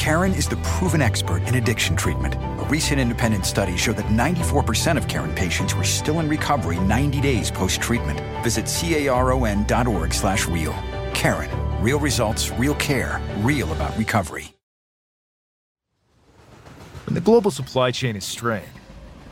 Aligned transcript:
Karen 0.00 0.32
is 0.32 0.48
the 0.48 0.56
proven 0.56 1.02
expert 1.02 1.42
in 1.42 1.56
addiction 1.56 1.94
treatment. 1.94 2.34
A 2.34 2.66
recent 2.70 2.98
independent 2.98 3.44
study 3.44 3.76
showed 3.76 3.96
that 3.96 4.06
94% 4.06 4.96
of 4.96 5.06
Karen 5.08 5.34
patients 5.34 5.74
were 5.74 5.84
still 5.84 6.20
in 6.20 6.28
recovery 6.28 6.80
90 6.80 7.20
days 7.20 7.50
post-treatment. 7.50 8.18
Visit 8.42 8.64
caron.org 8.64 10.14
slash 10.14 10.48
real. 10.48 10.72
Karen. 11.12 11.50
Real 11.82 11.98
results, 11.98 12.50
real 12.52 12.74
care, 12.76 13.20
real 13.40 13.70
about 13.72 13.94
recovery. 13.98 14.54
When 17.04 17.14
the 17.14 17.20
global 17.20 17.50
supply 17.50 17.90
chain 17.90 18.16
is 18.16 18.24
strained, 18.24 18.64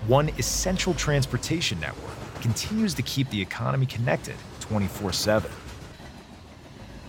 one 0.07 0.29
essential 0.37 0.93
transportation 0.93 1.81
network 1.81 2.13
continues 2.43 2.93
to 2.93 3.03
keep 3.03 3.31
the 3.31 3.41
economy 3.41 3.87
connected 3.87 4.37
24 4.61 5.15
7. 5.15 5.51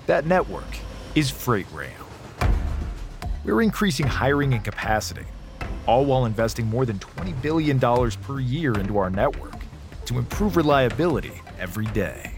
That 0.06 0.26
network 0.26 0.78
is 1.14 1.30
Freight 1.30 1.70
Rail. 1.74 2.09
We're 3.46 3.62
increasing 3.62 4.06
hiring 4.06 4.54
and 4.54 4.64
capacity, 4.64 5.26
all 5.86 6.04
while 6.06 6.26
investing 6.26 6.68
more 6.68 6.86
than 6.86 7.00
$20 7.00 7.42
billion 7.42 7.80
per 7.80 8.40
year 8.40 8.78
into 8.78 8.98
our 8.98 9.10
network 9.10 9.56
to 10.06 10.18
improve 10.18 10.58
reliability 10.58 11.32
every 11.58 11.86
day. 11.88 12.32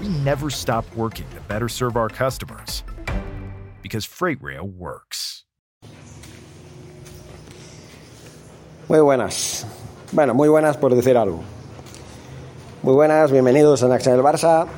We 0.00 0.08
never 0.24 0.48
stop 0.48 0.84
working 0.94 1.26
to 1.34 1.40
better 1.48 1.68
serve 1.68 1.96
our 1.96 2.08
customers 2.08 2.84
because 3.82 4.04
Freight 4.04 4.40
Rail 4.40 4.66
works. 4.66 5.44
Muy 8.88 9.00
buenas. 9.00 9.66
Bueno, 10.12 10.34
muy 10.34 10.48
buenas 10.48 10.76
por 10.76 10.94
decir 10.94 11.16
algo. 11.16 11.42
Muy 12.82 12.94
buenas, 12.94 13.30
bienvenidos 13.30 13.82
a 13.82 13.88
Naxa 13.88 14.12
del 14.12 14.22
Barça. 14.22 14.68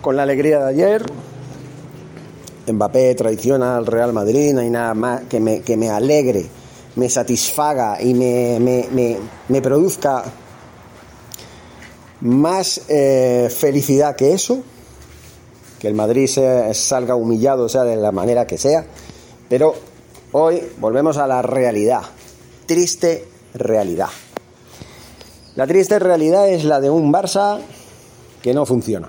Con 0.00 0.16
la 0.16 0.22
alegría 0.22 0.58
de 0.58 0.70
ayer, 0.70 1.06
Mbappé 2.72 3.14
traiciona 3.14 3.76
al 3.76 3.86
Real 3.86 4.12
Madrid, 4.12 4.52
no 4.52 4.60
hay 4.60 4.70
nada 4.70 4.94
más 4.94 5.22
que 5.24 5.40
me, 5.40 5.60
que 5.60 5.76
me 5.76 5.88
alegre, 5.90 6.46
me 6.96 7.08
satisfaga 7.08 8.00
y 8.02 8.14
me, 8.14 8.58
me, 8.60 9.18
me, 9.48 9.62
produzca 9.62 10.24
más 12.22 12.80
eh, 12.88 13.48
felicidad 13.54 14.16
que 14.16 14.32
eso, 14.32 14.62
que 15.78 15.88
el 15.88 15.94
Madrid 15.94 16.26
se, 16.26 16.74
salga 16.74 17.14
humillado, 17.14 17.68
sea 17.68 17.84
de 17.84 17.96
la 17.96 18.12
manera 18.12 18.46
que 18.46 18.58
sea, 18.58 18.84
pero 19.48 19.74
hoy 20.32 20.62
volvemos 20.78 21.18
a 21.18 21.26
la 21.26 21.42
realidad, 21.42 22.02
triste 22.66 23.28
realidad. 23.54 24.08
La 25.54 25.66
triste 25.66 25.98
realidad 25.98 26.48
es 26.50 26.64
la 26.64 26.80
de 26.80 26.90
un 26.90 27.12
Barça 27.12 27.60
que 28.42 28.52
no 28.52 28.66
funciona. 28.66 29.08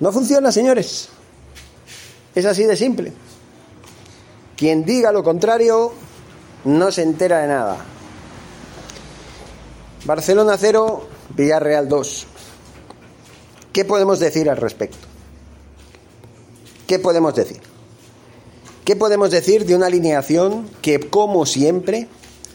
No 0.00 0.12
funciona, 0.12 0.50
señores. 0.50 1.10
Es 2.34 2.44
así 2.46 2.64
de 2.64 2.76
simple. 2.76 3.12
Quien 4.56 4.84
diga 4.84 5.12
lo 5.12 5.22
contrario 5.22 5.92
no 6.64 6.90
se 6.90 7.02
entera 7.02 7.40
de 7.40 7.48
nada. 7.48 7.76
Barcelona 10.04 10.56
0, 10.58 11.08
Villarreal 11.36 11.88
2. 11.88 12.26
¿Qué 13.72 13.84
podemos 13.84 14.20
decir 14.20 14.50
al 14.50 14.56
respecto? 14.56 15.06
¿Qué 16.86 16.98
podemos 16.98 17.34
decir? 17.34 17.60
¿Qué 18.84 18.96
podemos 18.96 19.30
decir 19.30 19.64
de 19.64 19.74
una 19.74 19.86
alineación 19.86 20.68
que, 20.82 21.00
como 21.00 21.46
siempre, 21.46 22.06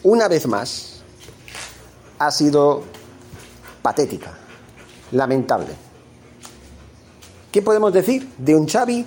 una 0.02 0.28
vez 0.28 0.46
más, 0.46 1.02
ha 2.18 2.30
sido 2.30 2.84
patética, 3.82 4.38
lamentable? 5.10 5.74
¿Qué 7.50 7.62
podemos 7.62 7.92
decir 7.92 8.28
de 8.38 8.54
un 8.54 8.68
Xavi 8.68 9.04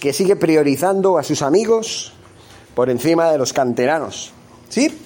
que 0.00 0.12
sigue 0.12 0.34
priorizando 0.34 1.18
a 1.18 1.22
sus 1.22 1.42
amigos 1.42 2.12
por 2.74 2.90
encima 2.90 3.30
de 3.30 3.38
los 3.38 3.52
canteranos? 3.52 4.32
¿Sí? 4.68 4.98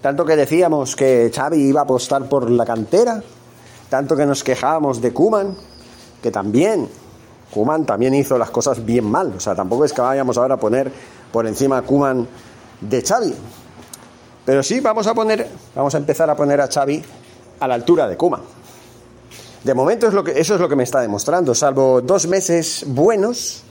Tanto 0.00 0.24
que 0.24 0.36
decíamos 0.36 0.94
que 0.94 1.30
Xavi 1.34 1.58
iba 1.58 1.80
a 1.80 1.84
apostar 1.84 2.28
por 2.28 2.48
la 2.50 2.64
cantera, 2.64 3.20
tanto 3.90 4.16
que 4.16 4.24
nos 4.24 4.44
quejábamos 4.44 5.00
de 5.00 5.12
Kuman, 5.12 5.56
que 6.22 6.30
también 6.30 6.88
Kuman 7.50 7.84
también 7.84 8.14
hizo 8.14 8.38
las 8.38 8.50
cosas 8.50 8.84
bien 8.84 9.04
mal, 9.04 9.32
o 9.36 9.40
sea, 9.40 9.54
tampoco 9.54 9.84
es 9.84 9.92
que 9.92 10.00
vayamos 10.00 10.36
ahora 10.38 10.54
a 10.54 10.58
poner 10.58 10.92
por 11.32 11.46
encima 11.46 11.78
a 11.78 11.82
Kuman 11.82 12.28
de 12.80 13.02
Xavi. 13.02 13.34
Pero 14.44 14.62
sí 14.62 14.80
vamos 14.80 15.06
a 15.06 15.14
poner, 15.14 15.48
vamos 15.74 15.94
a 15.94 15.98
empezar 15.98 16.30
a 16.30 16.36
poner 16.36 16.60
a 16.60 16.68
Xavi 16.68 17.02
a 17.60 17.68
la 17.68 17.74
altura 17.74 18.06
de 18.06 18.16
Kuman. 18.16 18.42
De 19.64 19.74
momento 19.74 20.06
es 20.06 20.14
lo 20.14 20.22
que, 20.22 20.38
eso 20.38 20.54
es 20.54 20.60
lo 20.60 20.68
que 20.68 20.76
me 20.76 20.84
está 20.84 21.00
demostrando, 21.00 21.54
salvo 21.54 22.00
dos 22.00 22.26
meses 22.28 22.84
buenos 22.86 23.64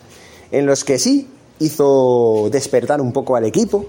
en 0.51 0.65
los 0.65 0.83
que 0.83 0.99
sí 0.99 1.27
hizo 1.59 2.49
despertar 2.51 3.01
un 3.01 3.13
poco 3.13 3.35
al 3.35 3.45
equipo, 3.45 3.85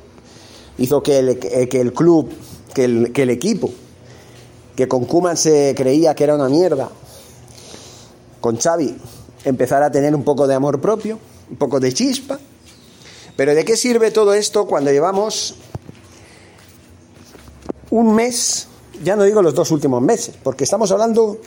hizo 0.78 1.02
que 1.02 1.18
el, 1.18 1.38
que 1.38 1.80
el 1.80 1.92
club, 1.92 2.30
que 2.74 2.84
el, 2.84 3.12
que 3.12 3.22
el 3.22 3.30
equipo, 3.30 3.70
que 4.76 4.88
con 4.88 5.04
Kuman 5.04 5.36
se 5.36 5.74
creía 5.76 6.14
que 6.14 6.24
era 6.24 6.34
una 6.34 6.48
mierda, 6.48 6.88
con 8.40 8.56
Xavi 8.56 8.96
empezara 9.44 9.86
a 9.86 9.90
tener 9.90 10.14
un 10.14 10.24
poco 10.24 10.46
de 10.46 10.54
amor 10.54 10.80
propio, 10.80 11.18
un 11.50 11.56
poco 11.56 11.80
de 11.80 11.92
chispa. 11.92 12.38
Pero 13.36 13.54
¿de 13.54 13.64
qué 13.64 13.76
sirve 13.76 14.10
todo 14.10 14.34
esto 14.34 14.66
cuando 14.66 14.90
llevamos 14.90 15.54
un 17.90 18.14
mes, 18.14 18.66
ya 19.02 19.16
no 19.16 19.24
digo 19.24 19.42
los 19.42 19.54
dos 19.54 19.70
últimos 19.70 20.02
meses, 20.02 20.34
porque 20.42 20.64
estamos 20.64 20.90
hablando 20.90 21.38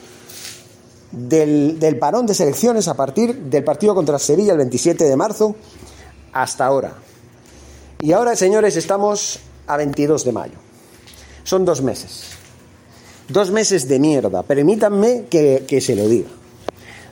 del, 1.11 1.79
del, 1.79 1.97
parón 1.97 2.25
de 2.25 2.33
selecciones 2.33 2.87
a 2.87 2.93
partir 2.93 3.35
del 3.35 3.63
partido 3.63 3.93
contra 3.95 4.17
Sevilla 4.19 4.53
el 4.53 4.57
27 4.59 5.03
de 5.03 5.15
marzo 5.15 5.55
hasta 6.33 6.65
ahora. 6.65 6.93
Y 7.99 8.13
ahora, 8.13 8.35
señores, 8.35 8.75
estamos 8.75 9.39
a 9.67 9.77
22 9.77 10.25
de 10.25 10.31
mayo. 10.31 10.57
Son 11.43 11.65
dos 11.65 11.81
meses. 11.81 12.23
Dos 13.27 13.51
meses 13.51 13.87
de 13.87 13.99
mierda. 13.99 14.43
Permítanme 14.43 15.25
que, 15.29 15.81
se 15.81 15.95
lo 15.95 16.07
diga. 16.07 16.29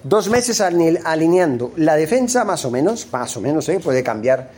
Dos 0.03 0.29
meses 0.29 0.61
alineando 0.61 1.71
la 1.75 1.95
defensa 1.95 2.45
más 2.45 2.65
o 2.65 2.71
menos, 2.71 3.07
más 3.11 3.35
o 3.37 3.41
menos, 3.41 3.67
¿eh? 3.69 3.79
puede 3.79 4.03
cambiar 4.03 4.51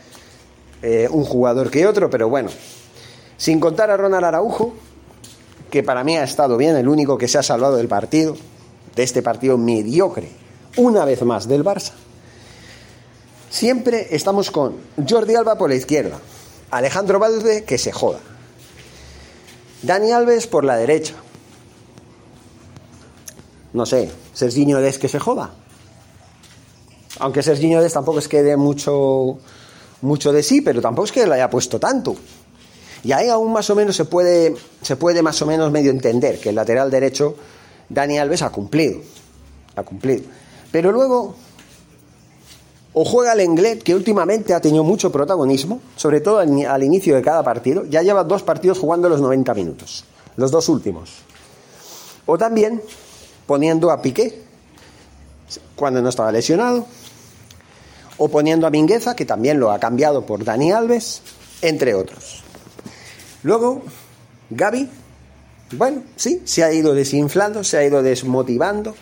eh, 0.82 1.08
un 1.10 1.24
jugador 1.24 1.70
que 1.70 1.86
otro, 1.86 2.08
pero 2.08 2.28
bueno. 2.28 2.50
Sin 3.36 3.60
contar 3.60 3.90
a 3.90 3.96
Ronald 3.96 4.24
Araujo, 4.24 4.72
que 5.70 5.82
para 5.82 6.04
mí 6.04 6.16
ha 6.16 6.24
estado 6.24 6.56
bien, 6.56 6.76
el 6.76 6.88
único 6.88 7.18
que 7.18 7.28
se 7.28 7.38
ha 7.38 7.42
salvado 7.42 7.76
del 7.76 7.88
partido, 7.88 8.36
de 8.94 9.02
este 9.02 9.22
partido 9.22 9.58
mediocre, 9.58 10.30
una 10.76 11.04
vez 11.04 11.22
más 11.22 11.48
del 11.48 11.64
Barça. 11.64 11.92
Siempre 13.50 14.08
estamos 14.10 14.50
con 14.50 14.76
Jordi 15.08 15.34
Alba 15.34 15.56
por 15.56 15.70
la 15.70 15.76
izquierda, 15.76 16.18
Alejandro 16.70 17.18
Valde 17.18 17.64
que 17.64 17.78
se 17.78 17.92
joda, 17.92 18.20
Dani 19.82 20.12
Alves 20.12 20.46
por 20.46 20.64
la 20.64 20.76
derecha. 20.76 21.14
No 23.72 23.86
sé, 23.86 24.10
Serginho 24.32 24.80
Des 24.80 24.98
que 24.98 25.08
se 25.08 25.18
joda. 25.18 25.50
Aunque 27.18 27.42
Serginho 27.42 27.82
Des 27.82 27.92
tampoco 27.92 28.18
es 28.18 28.28
que 28.28 28.42
dé 28.42 28.56
mucho, 28.56 29.38
mucho 30.02 30.32
de 30.32 30.42
sí, 30.42 30.60
pero 30.60 30.80
tampoco 30.80 31.06
es 31.06 31.12
que 31.12 31.26
le 31.26 31.34
haya 31.34 31.50
puesto 31.50 31.80
tanto. 31.80 32.16
Y 33.04 33.12
ahí 33.12 33.28
aún 33.28 33.52
más 33.52 33.68
o 33.70 33.74
menos 33.74 33.96
se 33.96 34.04
puede, 34.04 34.54
se 34.82 34.96
puede 34.96 35.22
más 35.22 35.40
o 35.42 35.46
menos 35.46 35.72
medio 35.72 35.90
entender 35.90 36.38
que 36.38 36.50
el 36.50 36.54
lateral 36.54 36.90
derecho, 36.90 37.34
Dani 37.92 38.18
Alves, 38.18 38.42
ha 38.42 38.50
cumplido. 38.50 39.00
Ha 39.76 39.82
cumplido. 39.82 40.24
Pero 40.70 40.92
luego, 40.92 41.34
o 42.94 43.04
juega 43.04 43.34
el 43.34 43.40
Englet, 43.40 43.82
que 43.82 43.94
últimamente 43.94 44.54
ha 44.54 44.60
tenido 44.60 44.82
mucho 44.82 45.12
protagonismo, 45.12 45.80
sobre 45.96 46.20
todo 46.20 46.38
al, 46.38 46.64
al, 46.66 46.82
inicio 46.82 47.14
de 47.14 47.22
cada 47.22 47.42
partido, 47.42 47.84
ya 47.84 48.02
lleva 48.02 48.24
dos 48.24 48.42
partidos 48.42 48.78
jugando 48.78 49.08
los 49.08 49.20
90 49.20 49.54
minutos, 49.54 50.04
los 50.36 50.50
dos 50.50 50.68
últimos. 50.68 51.10
O 52.24 52.38
también 52.38 52.82
poniendo 53.46 53.90
a 53.90 54.00
Piqué, 54.00 54.42
cuando 55.76 56.00
no 56.00 56.08
estaba 56.08 56.32
lesionado, 56.32 56.86
o 58.16 58.28
poniendo 58.28 58.66
a 58.66 58.70
Mingueza, 58.70 59.14
que 59.14 59.26
también 59.26 59.60
lo 59.60 59.70
ha 59.70 59.78
cambiado 59.78 60.24
por 60.24 60.44
Dani 60.44 60.72
Alves, 60.72 61.22
entre 61.60 61.94
otros. 61.94 62.42
Luego, 63.42 63.82
Gaby, 64.50 64.88
bueno, 65.72 66.02
sí, 66.16 66.42
se 66.44 66.64
ha 66.64 66.72
ido 66.72 66.94
desinflando, 66.94 67.64
se 67.64 67.78
ha 67.78 67.84
ido 67.84 68.02
desmotivando. 68.02 68.94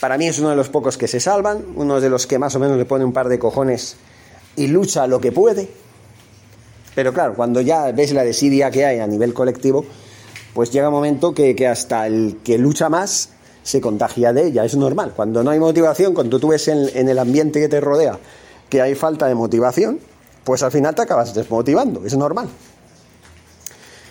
Para 0.00 0.18
mí 0.18 0.26
es 0.26 0.38
uno 0.38 0.50
de 0.50 0.56
los 0.56 0.68
pocos 0.68 0.98
que 0.98 1.08
se 1.08 1.20
salvan, 1.20 1.64
uno 1.74 2.00
de 2.00 2.10
los 2.10 2.26
que 2.26 2.38
más 2.38 2.54
o 2.54 2.58
menos 2.58 2.76
le 2.76 2.84
pone 2.84 3.04
un 3.04 3.12
par 3.12 3.28
de 3.28 3.38
cojones 3.38 3.96
y 4.56 4.66
lucha 4.68 5.06
lo 5.06 5.20
que 5.20 5.32
puede. 5.32 5.68
Pero 6.94 7.12
claro, 7.12 7.34
cuando 7.34 7.60
ya 7.60 7.90
ves 7.92 8.12
la 8.12 8.24
desidia 8.24 8.70
que 8.70 8.84
hay 8.84 9.00
a 9.00 9.06
nivel 9.06 9.34
colectivo, 9.34 9.84
pues 10.54 10.70
llega 10.70 10.88
un 10.88 10.94
momento 10.94 11.34
que, 11.34 11.54
que 11.54 11.66
hasta 11.66 12.06
el 12.06 12.38
que 12.42 12.58
lucha 12.58 12.88
más 12.88 13.30
se 13.62 13.80
contagia 13.80 14.32
de 14.32 14.46
ella, 14.46 14.64
es 14.64 14.76
normal. 14.76 15.12
Cuando 15.14 15.42
no 15.42 15.50
hay 15.50 15.58
motivación, 15.58 16.14
cuando 16.14 16.38
tú 16.38 16.48
ves 16.48 16.68
en, 16.68 16.88
en 16.94 17.08
el 17.08 17.18
ambiente 17.18 17.60
que 17.60 17.68
te 17.68 17.80
rodea 17.80 18.18
que 18.68 18.82
hay 18.82 18.94
falta 18.94 19.26
de 19.26 19.34
motivación, 19.34 19.98
pues 20.44 20.62
al 20.62 20.72
final 20.72 20.94
te 20.94 21.02
acabas 21.02 21.34
desmotivando, 21.34 22.04
es 22.04 22.16
normal. 22.16 22.48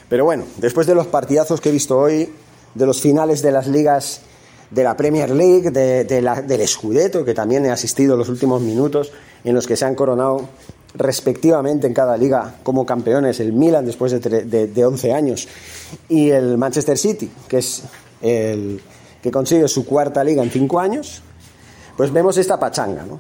Pero 0.10 0.26
bueno, 0.26 0.44
después 0.58 0.88
de 0.88 0.96
los 0.96 1.08
partidazos 1.08 1.62
que 1.62 1.70
he 1.70 1.72
visto 1.72 1.98
hoy, 1.98 2.30
de 2.74 2.86
los 2.86 3.02
finales 3.02 3.42
de 3.42 3.52
las 3.52 3.68
ligas 3.68 4.22
de 4.70 4.84
la 4.84 4.98
Premier 4.98 5.30
League, 5.30 5.72
de, 5.72 6.22
la, 6.22 6.42
del 6.42 6.68
Scudetto, 6.68 7.24
que 7.24 7.34
también 7.34 7.66
he 7.66 7.72
asistido 7.72 8.18
los 8.18 8.30
últimos 8.30 8.62
minutos 8.62 9.12
en 9.44 9.56
los 9.56 9.68
que 9.68 9.76
se 9.76 9.86
han 9.86 9.96
coronado 9.96 10.50
respectivamente 10.96 11.88
en 11.88 11.94
cada 11.94 12.18
liga 12.18 12.56
como 12.64 12.86
campeones, 12.86 13.40
el 13.40 13.54
Milan 13.54 13.86
después 13.86 14.12
de, 14.12 14.44
de, 14.46 14.68
de 14.68 14.86
11 14.86 15.14
años 15.14 15.48
y 16.08 16.30
el 16.30 16.58
Manchester 16.58 16.98
City, 16.98 17.30
que 17.48 17.58
es 17.58 17.84
el 18.22 18.82
que 19.22 19.32
consigue 19.32 19.68
su 19.68 19.86
cuarta 19.86 20.24
liga 20.24 20.44
en 20.44 20.52
5 20.52 20.80
años, 20.80 21.22
pues 21.98 22.12
vemos 22.12 22.38
esta 22.38 22.60
pachanga, 22.60 23.04
¿no? 23.04 23.20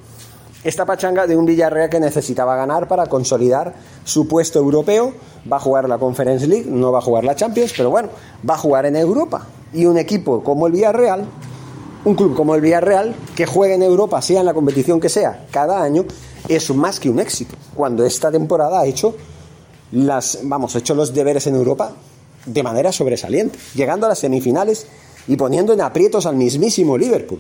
Esta 0.66 0.84
pachanga 0.84 1.28
de 1.28 1.38
un 1.38 1.46
Villarreal 1.46 1.92
que 1.92 2.00
necesitaba 2.00 2.56
ganar 2.56 2.88
para 2.88 3.06
consolidar 3.06 3.76
su 4.04 4.28
puesto 4.28 4.58
europeo, 4.58 5.14
va 5.50 5.58
a 5.58 5.60
jugar 5.60 5.88
la 5.88 6.00
Conference 6.00 6.48
League, 6.48 6.66
no 6.68 6.92
va 6.92 6.98
a 6.98 7.02
jugar 7.04 7.24
la 7.24 7.36
Champions, 7.36 7.72
pero 7.78 7.92
bueno, 7.92 8.10
va 8.50 8.56
a 8.56 8.58
jugar 8.58 8.88
en 8.88 8.96
Europa. 8.96 9.46
Y 9.74 9.86
un 9.86 10.00
equipo 10.00 10.44
como 10.44 10.66
el 10.66 10.74
Villarreal, 10.74 11.24
un 12.04 12.16
club 12.16 12.36
como 12.36 12.56
el 12.56 12.62
Villarreal, 12.62 13.14
que 13.36 13.46
juegue 13.46 13.76
en 13.76 13.84
Europa, 13.84 14.24
sea 14.24 14.40
en 14.40 14.48
la 14.48 14.56
competición 14.56 15.00
que 15.00 15.08
sea, 15.08 15.46
cada 15.52 15.84
año, 15.84 16.04
es 16.50 16.74
más 16.74 17.00
que 17.00 17.12
un 17.12 17.20
éxito. 17.20 17.56
Cuando 17.76 18.04
esta 18.04 18.32
temporada 18.32 18.80
ha 18.80 18.88
hecho 18.88 19.16
las, 19.92 20.40
vamos, 20.42 20.76
ha 20.76 20.80
hecho 20.80 20.96
los 20.96 21.14
deberes 21.14 21.46
en 21.46 21.54
Europa 21.54 21.92
de 22.44 22.64
manera 22.64 22.92
sobresaliente, 22.92 23.60
llegando 23.76 24.08
a 24.08 24.10
las 24.10 24.18
semifinales 24.18 24.88
y 25.28 25.36
poniendo 25.36 25.74
en 25.74 25.82
aprietos 25.82 26.26
al 26.26 26.38
mismísimo 26.38 26.98
Liverpool. 26.98 27.40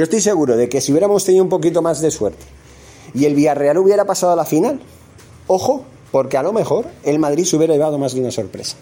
Yo 0.00 0.04
estoy 0.04 0.22
seguro 0.22 0.56
de 0.56 0.70
que 0.70 0.80
si 0.80 0.92
hubiéramos 0.92 1.26
tenido 1.26 1.44
un 1.44 1.50
poquito 1.50 1.82
más 1.82 2.00
de 2.00 2.10
suerte 2.10 2.42
y 3.12 3.26
el 3.26 3.34
Villarreal 3.34 3.76
hubiera 3.76 4.06
pasado 4.06 4.32
a 4.32 4.36
la 4.36 4.46
final, 4.46 4.80
ojo, 5.46 5.84
porque 6.10 6.38
a 6.38 6.42
lo 6.42 6.54
mejor 6.54 6.86
el 7.02 7.18
Madrid 7.18 7.44
se 7.44 7.54
hubiera 7.58 7.74
llevado 7.74 7.98
más 7.98 8.14
de 8.14 8.20
una 8.22 8.30
sorpresa. 8.30 8.78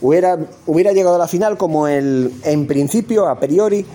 Hubiera, 0.00 0.36
hubiera 0.66 0.90
llegado 0.90 1.14
a 1.14 1.18
la 1.18 1.28
final 1.28 1.56
como 1.56 1.86
el, 1.86 2.32
en 2.42 2.66
principio, 2.66 3.28
a 3.28 3.38
priori, 3.38 3.86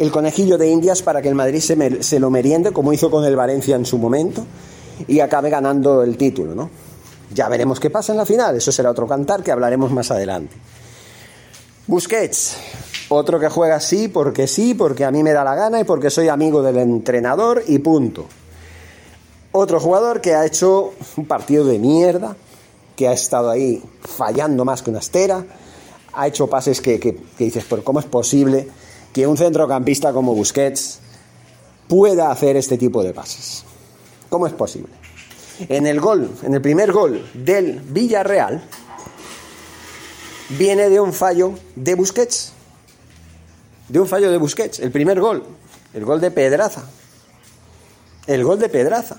el 0.00 0.10
conejillo 0.10 0.58
de 0.58 0.68
Indias 0.68 1.02
para 1.02 1.22
que 1.22 1.28
el 1.28 1.36
Madrid 1.36 1.60
se, 1.60 2.02
se 2.02 2.18
lo 2.18 2.28
meriende, 2.30 2.72
como 2.72 2.92
hizo 2.92 3.12
con 3.12 3.24
el 3.24 3.36
Valencia 3.36 3.76
en 3.76 3.86
su 3.86 3.96
momento, 3.96 4.44
y 5.06 5.20
acabe 5.20 5.50
ganando 5.50 6.02
el 6.02 6.16
título, 6.16 6.56
¿no? 6.56 6.68
Ya 7.32 7.48
veremos 7.48 7.78
qué 7.78 7.90
pasa 7.90 8.10
en 8.10 8.18
la 8.18 8.26
final, 8.26 8.56
eso 8.56 8.72
será 8.72 8.90
otro 8.90 9.06
cantar 9.06 9.44
que 9.44 9.52
hablaremos 9.52 9.92
más 9.92 10.10
adelante. 10.10 10.56
Busquets, 11.90 12.56
otro 13.08 13.40
que 13.40 13.48
juega 13.48 13.74
así 13.74 14.06
porque 14.06 14.46
sí, 14.46 14.74
porque 14.74 15.04
a 15.04 15.10
mí 15.10 15.24
me 15.24 15.32
da 15.32 15.42
la 15.42 15.56
gana 15.56 15.80
y 15.80 15.84
porque 15.84 16.08
soy 16.08 16.28
amigo 16.28 16.62
del 16.62 16.78
entrenador 16.78 17.64
y 17.66 17.80
punto. 17.80 18.26
Otro 19.50 19.80
jugador 19.80 20.20
que 20.20 20.36
ha 20.36 20.46
hecho 20.46 20.92
un 21.16 21.26
partido 21.26 21.64
de 21.64 21.80
mierda, 21.80 22.36
que 22.94 23.08
ha 23.08 23.12
estado 23.12 23.50
ahí 23.50 23.82
fallando 24.02 24.64
más 24.64 24.82
que 24.82 24.90
una 24.90 25.00
estera, 25.00 25.44
ha 26.12 26.28
hecho 26.28 26.46
pases 26.46 26.80
que, 26.80 27.00
que, 27.00 27.18
dices, 27.36 27.64
pero 27.68 27.82
¿cómo 27.82 27.98
es 27.98 28.06
posible 28.06 28.68
que 29.12 29.26
un 29.26 29.36
centrocampista 29.36 30.12
como 30.12 30.32
Busquets 30.32 31.00
pueda 31.88 32.30
hacer 32.30 32.54
este 32.54 32.78
tipo 32.78 33.02
de 33.02 33.12
pases? 33.12 33.64
¿Cómo 34.28 34.46
es 34.46 34.52
posible? 34.52 34.92
En 35.68 35.88
el 35.88 36.00
gol, 36.00 36.30
en 36.44 36.54
el 36.54 36.62
primer 36.62 36.92
gol 36.92 37.28
del 37.34 37.80
Villarreal, 37.80 38.62
viene 40.50 40.88
de 40.88 41.00
un 41.00 41.12
fallo 41.12 41.54
de 41.76 41.94
Busquets. 41.94 42.52
De 43.88 44.00
un 44.00 44.06
fallo 44.06 44.30
de 44.30 44.38
Busquets. 44.38 44.80
El 44.80 44.90
primer 44.90 45.20
gol. 45.20 45.44
El 45.94 46.04
gol 46.04 46.20
de 46.20 46.30
Pedraza. 46.30 46.84
El 48.26 48.44
gol 48.44 48.58
de 48.58 48.68
Pedraza. 48.68 49.16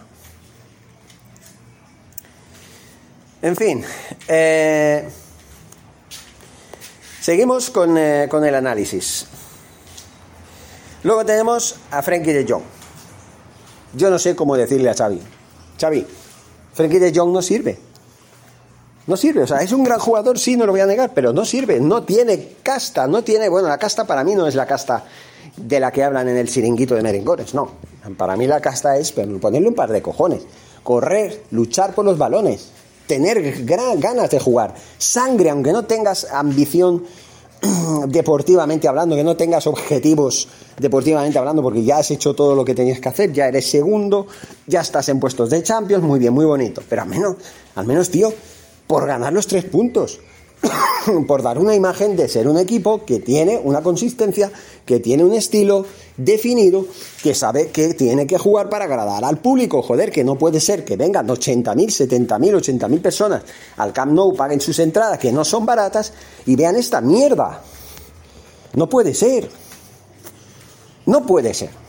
En 3.42 3.56
fin. 3.56 3.84
Eh, 4.28 5.10
seguimos 7.22 7.70
con, 7.70 7.98
eh, 7.98 8.28
con, 8.30 8.46
el 8.46 8.56
análisis. 8.56 9.26
Luego 11.04 11.26
tenemos 11.26 11.76
a 11.90 12.02
Frankie 12.02 12.34
de 12.34 12.46
Jong. 12.48 12.64
Yo 13.94 14.10
no 14.10 14.20
sé 14.20 14.36
cómo 14.36 14.56
decirle 14.56 14.90
a 14.90 14.94
Xavi. 14.94 15.20
Xavi, 15.80 16.06
Frankie 16.74 17.00
de 17.00 17.12
Jong 17.14 17.32
no 17.32 17.42
sirve. 17.42 17.91
No 19.08 19.18
sirve, 19.18 19.44
o 19.44 19.48
sea, 19.48 19.58
es 19.58 19.72
un 19.72 19.84
gran 19.84 20.00
jugador, 20.00 20.38
sí, 20.38 20.56
no 20.56 20.66
lo 20.66 20.74
voy 20.74 20.82
a 20.82 20.86
negar, 20.86 21.12
pero 21.14 21.34
no 21.34 21.44
sirve, 21.44 21.80
no 21.80 22.04
tiene 22.04 22.54
casta, 22.62 23.08
no 23.08 23.24
tiene, 23.24 23.50
bueno, 23.50 23.68
la 23.68 23.78
casta 23.78 24.06
para 24.06 24.24
mí 24.24 24.36
no 24.36 24.48
es 24.48 24.54
la 24.54 24.68
casta 24.68 25.04
de 25.58 25.80
la 25.80 25.92
que 25.92 26.04
hablan 26.04 26.30
en 26.30 26.38
el 26.38 26.50
siringuito 26.50 26.96
de 26.96 27.02
merengones, 27.02 27.54
no. 27.54 27.70
Para 28.16 28.36
mí 28.36 28.48
la 28.48 28.62
casta 28.62 28.98
es 28.98 29.12
ponerle 29.12 29.68
un 29.68 29.76
par 29.76 29.92
de 29.92 30.02
cojones, 30.02 30.44
correr, 30.84 31.44
luchar 31.52 31.94
por 31.94 32.06
los 32.06 32.18
balones, 32.18 32.70
tener 33.08 33.66
ganas 33.66 34.30
de 34.30 34.40
jugar, 34.40 34.76
sangre, 34.98 35.50
aunque 35.50 35.74
no 35.74 35.86
tengas 35.86 36.28
ambición 36.32 37.04
deportivamente 38.08 38.88
hablando, 38.88 39.16
que 39.16 39.24
no 39.24 39.36
tengas 39.36 39.68
objetivos 39.68 40.48
deportivamente 40.78 41.38
hablando, 41.38 41.62
porque 41.62 41.84
ya 41.84 41.98
has 41.98 42.12
hecho 42.12 42.34
todo 42.34 42.56
lo 42.56 42.64
que 42.64 42.76
tenías 42.76 43.00
que 43.00 43.10
hacer, 43.10 43.34
ya 43.34 43.48
eres 43.48 43.70
segundo, 43.70 44.28
ya 44.68 44.82
estás 44.82 45.10
en 45.10 45.20
puestos 45.20 45.50
de 45.50 45.62
Champions, 45.64 46.04
muy 46.04 46.20
bien, 46.20 46.34
muy 46.34 46.46
bonito, 46.46 46.82
pero 46.88 47.02
al 47.02 47.10
menos, 47.10 47.36
al 47.76 47.86
menos, 47.86 48.10
tío, 48.10 48.34
por 48.92 49.08
ganar 49.08 49.32
los 49.32 49.48
tres 49.48 49.64
puntos, 49.64 50.20
por 51.26 51.42
dar 51.42 51.58
una 51.58 51.74
imagen 51.74 52.18
de 52.18 52.28
ser 52.28 52.50
un 52.50 52.58
equipo 52.58 53.06
que 53.06 53.22
tiene 53.22 53.58
una 53.64 53.82
consistencia, 53.82 54.52
que 54.86 55.00
tiene 55.00 55.24
un 55.24 55.32
estilo 55.32 55.86
definido, 56.18 56.86
que 57.24 57.34
sabe 57.34 57.70
que 57.70 57.94
tiene 57.94 58.28
que 58.28 58.38
jugar 58.38 58.68
para 58.68 58.84
agradar 58.84 59.24
al 59.24 59.38
público. 59.38 59.82
Joder, 59.82 60.12
que 60.12 60.26
no 60.26 60.38
puede 60.38 60.60
ser 60.60 60.84
que 60.84 60.98
vengan 60.98 61.26
80.000, 61.26 62.28
70.000, 62.28 62.80
80.000 62.80 63.02
personas 63.02 63.44
al 63.78 63.94
Camp 63.94 64.12
Nou, 64.12 64.36
paguen 64.36 64.60
sus 64.60 64.78
entradas, 64.80 65.18
que 65.20 65.32
no 65.32 65.46
son 65.46 65.66
baratas, 65.66 66.12
y 66.46 66.58
vean 66.58 66.76
esta 66.76 67.00
mierda. 67.00 67.64
No 68.74 68.90
puede 68.90 69.14
ser. 69.14 69.50
No 71.06 71.26
puede 71.26 71.54
ser. 71.54 71.81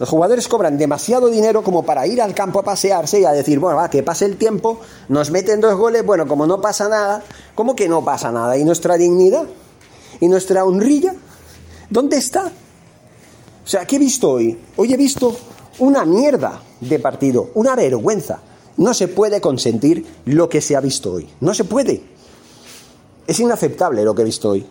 Los 0.00 0.08
jugadores 0.08 0.48
cobran 0.48 0.78
demasiado 0.78 1.28
dinero 1.28 1.62
como 1.62 1.84
para 1.84 2.06
ir 2.06 2.22
al 2.22 2.34
campo 2.34 2.58
a 2.58 2.64
pasearse 2.64 3.20
y 3.20 3.26
a 3.26 3.32
decir, 3.32 3.58
bueno, 3.58 3.76
va, 3.76 3.90
que 3.90 4.02
pase 4.02 4.24
el 4.24 4.38
tiempo, 4.38 4.80
nos 5.10 5.30
meten 5.30 5.60
dos 5.60 5.76
goles, 5.76 6.06
bueno, 6.06 6.26
como 6.26 6.46
no 6.46 6.58
pasa 6.58 6.88
nada, 6.88 7.22
¿cómo 7.54 7.76
que 7.76 7.86
no 7.86 8.02
pasa 8.02 8.32
nada? 8.32 8.56
¿Y 8.56 8.64
nuestra 8.64 8.96
dignidad? 8.96 9.44
¿Y 10.18 10.28
nuestra 10.28 10.64
honrilla? 10.64 11.14
¿Dónde 11.90 12.16
está? 12.16 12.46
O 12.46 13.68
sea, 13.68 13.84
¿qué 13.84 13.96
he 13.96 13.98
visto 13.98 14.30
hoy? 14.30 14.58
Hoy 14.76 14.94
he 14.94 14.96
visto 14.96 15.36
una 15.80 16.06
mierda 16.06 16.62
de 16.80 16.98
partido, 16.98 17.50
una 17.52 17.76
vergüenza. 17.76 18.40
No 18.78 18.94
se 18.94 19.06
puede 19.06 19.42
consentir 19.42 20.06
lo 20.24 20.48
que 20.48 20.62
se 20.62 20.76
ha 20.76 20.80
visto 20.80 21.12
hoy. 21.12 21.28
No 21.40 21.52
se 21.52 21.64
puede. 21.64 22.02
Es 23.26 23.38
inaceptable 23.38 24.02
lo 24.02 24.14
que 24.14 24.22
he 24.22 24.24
visto 24.24 24.48
hoy. 24.48 24.66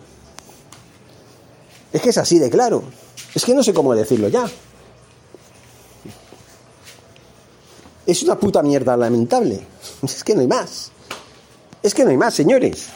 Es 1.92 2.02
que 2.02 2.08
es 2.08 2.18
así 2.18 2.40
de 2.40 2.50
claro. 2.50 2.82
Es 3.32 3.44
que 3.44 3.54
no 3.54 3.62
sé 3.62 3.72
cómo 3.72 3.94
decirlo 3.94 4.26
ya. 4.26 4.50
Es 8.10 8.24
una 8.24 8.34
puta 8.34 8.60
mierda 8.60 8.96
lamentable. 8.96 9.60
Es 10.02 10.24
que 10.24 10.34
no 10.34 10.40
hay 10.40 10.48
más. 10.48 10.90
Es 11.80 11.94
que 11.94 12.02
no 12.02 12.10
hay 12.10 12.16
más, 12.16 12.34
señores. 12.34 12.88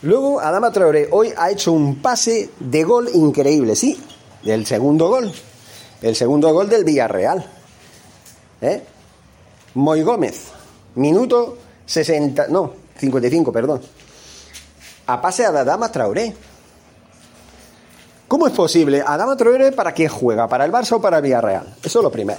Luego, 0.00 0.40
Adama 0.40 0.72
Traoré 0.72 1.10
hoy 1.12 1.30
ha 1.36 1.50
hecho 1.50 1.72
un 1.72 2.00
pase 2.00 2.48
de 2.58 2.84
gol 2.84 3.10
increíble, 3.12 3.76
sí, 3.76 4.02
del 4.42 4.64
segundo 4.64 5.10
gol. 5.10 5.30
El 6.00 6.16
segundo 6.16 6.50
gol 6.54 6.70
del 6.70 6.84
Villarreal. 6.84 7.44
¿Eh? 8.62 8.82
Moy 9.74 10.00
Gómez, 10.00 10.44
minuto 10.94 11.58
60, 11.84 12.48
no, 12.48 12.72
55, 12.96 13.52
perdón. 13.52 13.82
A 15.06 15.20
pase 15.20 15.44
a 15.44 15.48
Adama 15.50 15.92
Traoré. 15.92 16.34
¿Cómo 18.30 18.46
es 18.46 18.52
posible? 18.52 19.02
Adama 19.04 19.36
Traoré 19.36 19.72
para 19.72 19.90
quién 19.90 20.08
juega, 20.08 20.46
para 20.46 20.64
el 20.64 20.70
Barça 20.70 20.92
o 20.92 21.00
para 21.00 21.16
el 21.16 21.22
Villarreal. 21.24 21.74
Eso 21.82 21.98
es 21.98 22.02
lo 22.04 22.12
primero. 22.12 22.38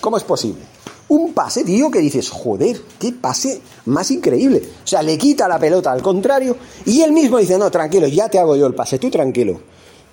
¿Cómo 0.00 0.16
es 0.16 0.22
posible? 0.22 0.62
Un 1.08 1.34
pase, 1.34 1.64
tío, 1.64 1.90
que 1.90 1.98
dices, 1.98 2.30
joder, 2.30 2.80
qué 2.96 3.12
pase 3.20 3.60
más 3.86 4.12
increíble. 4.12 4.62
O 4.84 4.86
sea, 4.86 5.02
le 5.02 5.18
quita 5.18 5.48
la 5.48 5.58
pelota 5.58 5.90
al 5.90 6.00
contrario 6.00 6.56
y 6.84 7.02
él 7.02 7.10
mismo 7.10 7.38
dice, 7.38 7.58
no, 7.58 7.72
tranquilo, 7.72 8.06
ya 8.06 8.28
te 8.28 8.38
hago 8.38 8.54
yo 8.54 8.68
el 8.68 8.76
pase, 8.76 9.00
tú 9.00 9.10
tranquilo. 9.10 9.60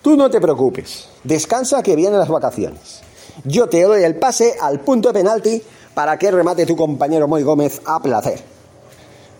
Tú 0.01 0.17
no 0.17 0.31
te 0.31 0.41
preocupes, 0.41 1.07
descansa 1.23 1.83
que 1.83 1.95
vienen 1.95 2.17
las 2.17 2.29
vacaciones. 2.29 3.01
Yo 3.43 3.69
te 3.69 3.83
doy 3.83 4.01
el 4.01 4.15
pase 4.15 4.55
al 4.59 4.79
punto 4.79 5.09
de 5.09 5.13
penalti 5.13 5.61
para 5.93 6.17
que 6.17 6.31
remate 6.31 6.65
tu 6.65 6.75
compañero 6.75 7.27
Moy 7.27 7.43
Gómez 7.43 7.83
a 7.85 8.01
placer. 8.01 8.41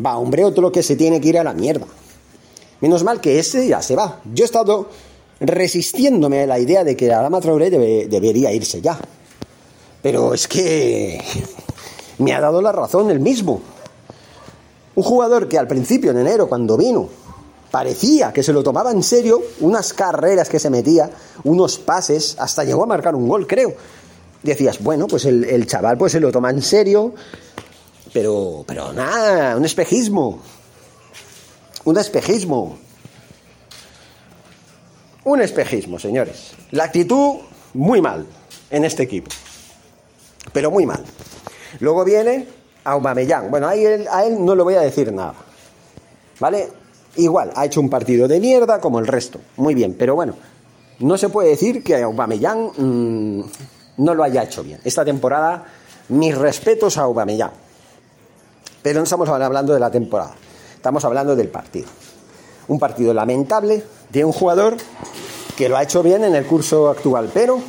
Va, 0.06 0.20
hombre, 0.20 0.46
otro 0.46 0.72
que 0.72 0.84
se 0.84 0.96
tiene 0.96 1.20
que 1.20 1.30
ir 1.30 1.40
a 1.40 1.44
la 1.44 1.54
mierda. 1.54 1.88
Menos 2.80 3.04
mal 3.04 3.20
que 3.20 3.40
ese 3.40 3.68
ya 3.68 3.82
se 3.82 3.96
va. 3.96 4.20
Yo 4.36 4.44
he 4.44 4.46
estado 4.46 4.88
resistiéndome 5.40 6.44
a 6.44 6.48
la 6.48 6.60
idea 6.60 6.84
de 6.84 6.96
que 6.96 7.12
Adama 7.14 7.42
Traoré 7.42 7.70
debe, 7.70 8.08
debería 8.08 8.52
irse 8.52 8.82
ya. 8.82 8.98
Pero 10.02 10.34
es 10.34 10.48
que 10.48 11.22
me 12.20 12.34
ha 12.34 12.42
dado 12.42 12.62
la 12.62 12.72
razón 12.72 13.10
el 13.10 13.20
mismo. 13.20 13.62
Un 14.96 15.04
jugador 15.04 15.48
que 15.48 15.58
al 15.58 15.68
principio, 15.68 16.12
en 16.12 16.18
enero, 16.18 16.48
cuando 16.48 16.76
vino, 16.76 17.08
parecía 17.70 18.34
que 18.34 18.42
se 18.42 18.54
lo 18.54 18.64
tomaba 18.64 18.92
en 18.92 19.04
serio, 19.04 19.42
unas 19.60 19.94
carreras 19.94 20.50
que 20.50 20.60
se 20.60 20.70
metía, 20.70 21.10
unos 21.44 21.78
pases, 21.78 22.36
hasta 22.40 22.64
llegó 22.64 22.84
a 22.84 22.88
marcar 22.88 23.16
un 23.16 23.28
gol, 23.28 23.46
creo. 23.46 23.76
Decías, 24.42 24.82
bueno, 24.82 25.08
pues 25.08 25.26
el, 25.26 25.44
el 25.44 25.68
chaval 25.68 25.98
pues 25.98 26.14
se 26.14 26.20
lo 26.20 26.32
toma 26.32 26.50
en 26.50 26.62
serio, 26.62 27.14
pero, 28.14 28.64
pero 28.66 28.94
nada, 28.94 29.56
un 29.58 29.66
espejismo. 29.66 30.40
Un 31.84 31.98
espejismo. 31.98 32.78
Un 35.28 35.42
espejismo, 35.42 36.00
señores. 36.00 36.54
La 36.72 36.86
actitud 36.86 37.36
muy 37.74 38.02
mal 38.02 38.26
en 38.70 38.86
este 38.86 39.04
equipo. 39.04 39.30
Pero 40.54 40.72
muy 40.72 40.86
mal. 40.86 41.04
Luego 41.82 42.06
viene 42.06 42.48
Aubameyang. 42.86 43.52
Bueno, 43.52 43.68
a 43.68 43.76
él, 43.76 44.08
no 44.40 44.56
le 44.56 44.64
voy 44.64 44.76
a 44.76 44.82
decir 44.82 45.12
nada. 45.12 45.34
¿Vale? 46.40 46.70
Igual, 47.18 47.52
ha 47.56 47.66
hecho 47.66 47.82
un 47.82 47.90
partido 47.90 48.28
de 48.28 48.40
mierda 48.40 48.80
como 48.80 49.00
el 49.00 49.08
resto. 49.08 49.42
Muy 49.58 49.76
bien, 49.76 49.96
pero 50.00 50.16
bueno, 50.16 50.36
no 51.00 51.18
se 51.18 51.28
puede 51.28 51.50
decir 51.50 51.84
que 51.84 52.02
Aubameyang 52.02 52.72
mmm, 52.78 53.42
no 53.98 54.14
lo 54.14 54.24
haya 54.24 54.44
hecho 54.44 54.64
bien. 54.64 54.80
Esta 54.86 55.04
temporada, 55.04 55.66
mis 56.08 56.38
respetos 56.38 56.98
a 56.98 57.02
Aubameyang. 57.02 57.52
Pero 58.82 59.00
no 59.00 59.04
estamos 59.04 59.28
hablando 59.28 59.74
de 59.74 59.80
la 59.80 59.92
temporada. 59.92 60.36
Estamos 60.76 61.04
hablando 61.04 61.36
del 61.36 61.50
partido. 61.50 61.88
Un 62.68 62.80
partido 62.80 63.14
lamentable 63.14 63.84
de 64.10 64.26
un 64.26 64.32
jugador 64.32 64.78
que 65.56 65.70
lo 65.70 65.78
ha 65.78 65.84
hecho 65.84 66.04
bien 66.04 66.24
en 66.24 66.36
el 66.36 66.46
curso 66.46 66.90
actual, 66.90 67.32
pero 67.34 67.60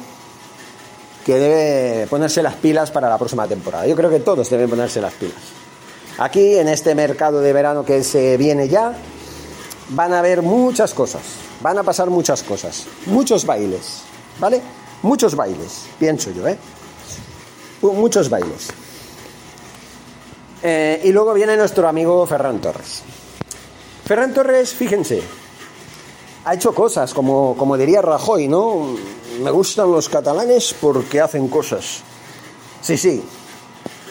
que 1.25 1.35
debe 1.35 2.07
ponerse 2.07 2.43
las 2.43 2.55
pilas 2.55 2.91
para 2.91 3.09
la 3.09 3.19
próxima 3.19 3.47
temporada. 3.47 3.87
Yo 3.87 3.95
creo 3.95 4.11
que 4.11 4.21
todos 4.21 4.49
deben 4.49 4.71
ponerse 4.71 5.01
las 5.01 5.13
pilas. 5.15 5.37
Aquí, 6.19 6.57
en 6.57 6.69
este 6.69 6.95
mercado 6.95 7.41
de 7.41 7.53
verano 7.53 7.85
que 7.85 8.03
se 8.03 8.37
viene 8.37 8.69
ya, 8.69 8.95
van 9.91 10.13
a 10.13 10.19
haber 10.19 10.43
muchas 10.43 10.95
cosas, 10.95 11.23
van 11.61 11.79
a 11.79 11.83
pasar 11.83 12.11
muchas 12.11 12.43
cosas, 12.43 12.87
muchos 13.07 13.47
bailes, 13.47 14.03
¿vale? 14.41 14.61
Muchos 15.03 15.35
bailes, 15.35 15.85
pienso 15.99 16.31
yo, 16.31 16.49
¿eh? 16.49 16.59
Muchos 17.83 18.29
bailes. 18.29 18.69
Eh, 20.63 21.03
y 21.05 21.13
luego 21.13 21.35
viene 21.35 21.57
nuestro 21.57 21.89
amigo 21.89 22.27
Ferran 22.27 22.61
Torres. 22.61 23.03
Ferran 24.09 24.33
Torres, 24.33 24.73
fíjense, 24.73 25.21
ha 26.47 26.55
hecho 26.55 26.75
cosas, 26.75 27.13
como, 27.13 27.55
como 27.59 27.77
diría 27.77 28.01
Rajoy, 28.01 28.49
¿no? 28.49 28.97
Me 29.43 29.51
gustan 29.51 29.93
los 29.93 30.09
catalanes 30.09 30.75
porque 30.81 31.21
hacen 31.21 31.49
cosas. 31.49 32.01
Sí, 32.81 32.97
sí. 32.97 33.23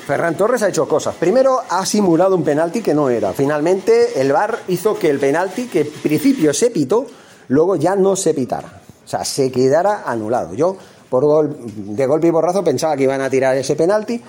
Ferran 0.06 0.38
Torres 0.38 0.62
ha 0.62 0.70
hecho 0.70 0.88
cosas. 0.88 1.16
Primero 1.16 1.64
ha 1.68 1.84
simulado 1.84 2.36
un 2.36 2.44
penalti 2.44 2.84
que 2.84 2.94
no 2.94 3.10
era. 3.10 3.34
Finalmente 3.34 4.22
el 4.22 4.32
VAR 4.32 4.60
hizo 4.68 5.00
que 5.00 5.10
el 5.10 5.18
penalti, 5.18 5.66
que 5.66 5.82
en 5.82 5.90
principio 5.90 6.54
se 6.54 6.70
pitó, 6.70 7.08
luego 7.48 7.76
ya 7.76 7.96
no 7.96 8.16
se 8.16 8.36
pitara. 8.36 8.80
O 9.04 9.08
sea, 9.08 9.26
se 9.26 9.52
quedara 9.52 10.04
anulado. 10.06 10.54
Yo, 10.54 10.78
por 11.10 11.26
gol, 11.26 11.58
de 11.66 12.06
golpe 12.06 12.28
y 12.28 12.30
borrazo, 12.30 12.64
pensaba 12.64 12.96
que 12.96 13.02
iban 13.02 13.22
a 13.22 13.32
tirar 13.32 13.58
ese 13.58 13.76
penalti. 13.76 14.22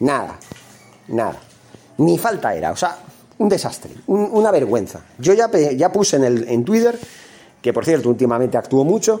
Nada, 0.00 0.38
nada. 1.08 1.40
Ni 1.96 2.18
falta 2.18 2.54
era. 2.54 2.72
O 2.72 2.76
sea, 2.76 2.98
un 3.44 3.50
desastre, 3.50 3.92
un, 4.06 4.30
una 4.32 4.50
vergüenza. 4.50 5.02
Yo 5.18 5.34
ya, 5.34 5.50
ya 5.50 5.92
puse 5.92 6.16
en, 6.16 6.24
el, 6.24 6.48
en 6.48 6.64
Twitter, 6.64 6.98
que 7.60 7.72
por 7.72 7.84
cierto 7.84 8.08
últimamente 8.08 8.56
actuó 8.56 8.84
mucho, 8.84 9.20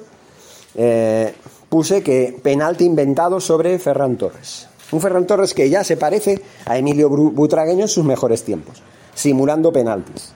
eh, 0.74 1.34
puse 1.68 2.02
que 2.02 2.38
penalti 2.42 2.84
inventado 2.84 3.38
sobre 3.38 3.78
Ferran 3.78 4.16
Torres. 4.16 4.66
Un 4.92 5.00
Ferran 5.00 5.26
Torres 5.26 5.52
que 5.52 5.68
ya 5.68 5.84
se 5.84 5.98
parece 5.98 6.40
a 6.64 6.78
Emilio 6.78 7.10
Butragueño 7.10 7.82
en 7.82 7.88
sus 7.88 8.04
mejores 8.04 8.44
tiempos, 8.44 8.82
simulando 9.14 9.70
penaltis. 9.72 10.32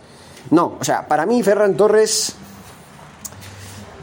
No, 0.51 0.77
o 0.79 0.85
sea, 0.85 1.09
para 1.09 1.25
mí 1.25 1.43
Ferran 1.43 1.75
Torres, 1.75 2.35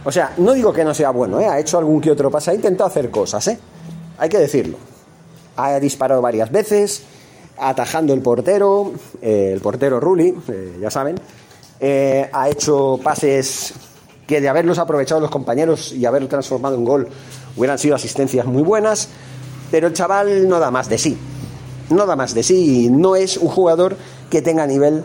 o 0.03 0.11
sea, 0.11 0.33
no 0.37 0.53
digo 0.53 0.73
que 0.73 0.83
no 0.83 0.95
sea 0.95 1.11
bueno, 1.11 1.39
¿eh? 1.39 1.45
ha 1.45 1.59
hecho 1.59 1.77
algún 1.77 2.01
que 2.01 2.09
otro 2.09 2.31
pase, 2.31 2.51
ha 2.51 2.53
intentado 2.55 2.87
hacer 2.87 3.11
cosas, 3.11 3.47
¿eh? 3.49 3.59
hay 4.17 4.29
que 4.29 4.39
decirlo. 4.39 4.77
Ha 5.57 5.79
disparado 5.79 6.21
varias 6.21 6.51
veces, 6.51 7.03
atajando 7.57 8.13
el 8.13 8.21
portero, 8.21 8.91
eh, 9.21 9.51
el 9.53 9.61
portero 9.61 9.99
Rulli, 9.99 10.35
eh, 10.47 10.77
ya 10.81 10.91
saben, 10.91 11.15
eh, 11.79 12.29
ha 12.31 12.49
hecho 12.49 12.99
pases 13.03 13.73
que 14.27 14.41
de 14.41 14.49
haberlos 14.49 14.79
aprovechado 14.79 15.21
los 15.21 15.29
compañeros 15.29 15.91
y 15.91 16.05
haberlo 16.05 16.27
transformado 16.27 16.75
en 16.75 16.85
gol 16.85 17.07
hubieran 17.55 17.77
sido 17.77 17.95
asistencias 17.95 18.45
muy 18.45 18.63
buenas, 18.63 19.09
pero 19.71 19.87
el 19.87 19.93
chaval 19.93 20.47
no 20.47 20.59
da 20.59 20.71
más 20.71 20.89
de 20.89 20.97
sí, 20.97 21.17
no 21.89 22.05
da 22.05 22.15
más 22.15 22.33
de 22.33 22.43
sí 22.43 22.85
y 22.85 22.89
no 22.89 23.15
es 23.15 23.37
un 23.37 23.49
jugador 23.49 23.95
que 24.29 24.41
tenga 24.41 24.65
nivel 24.65 25.03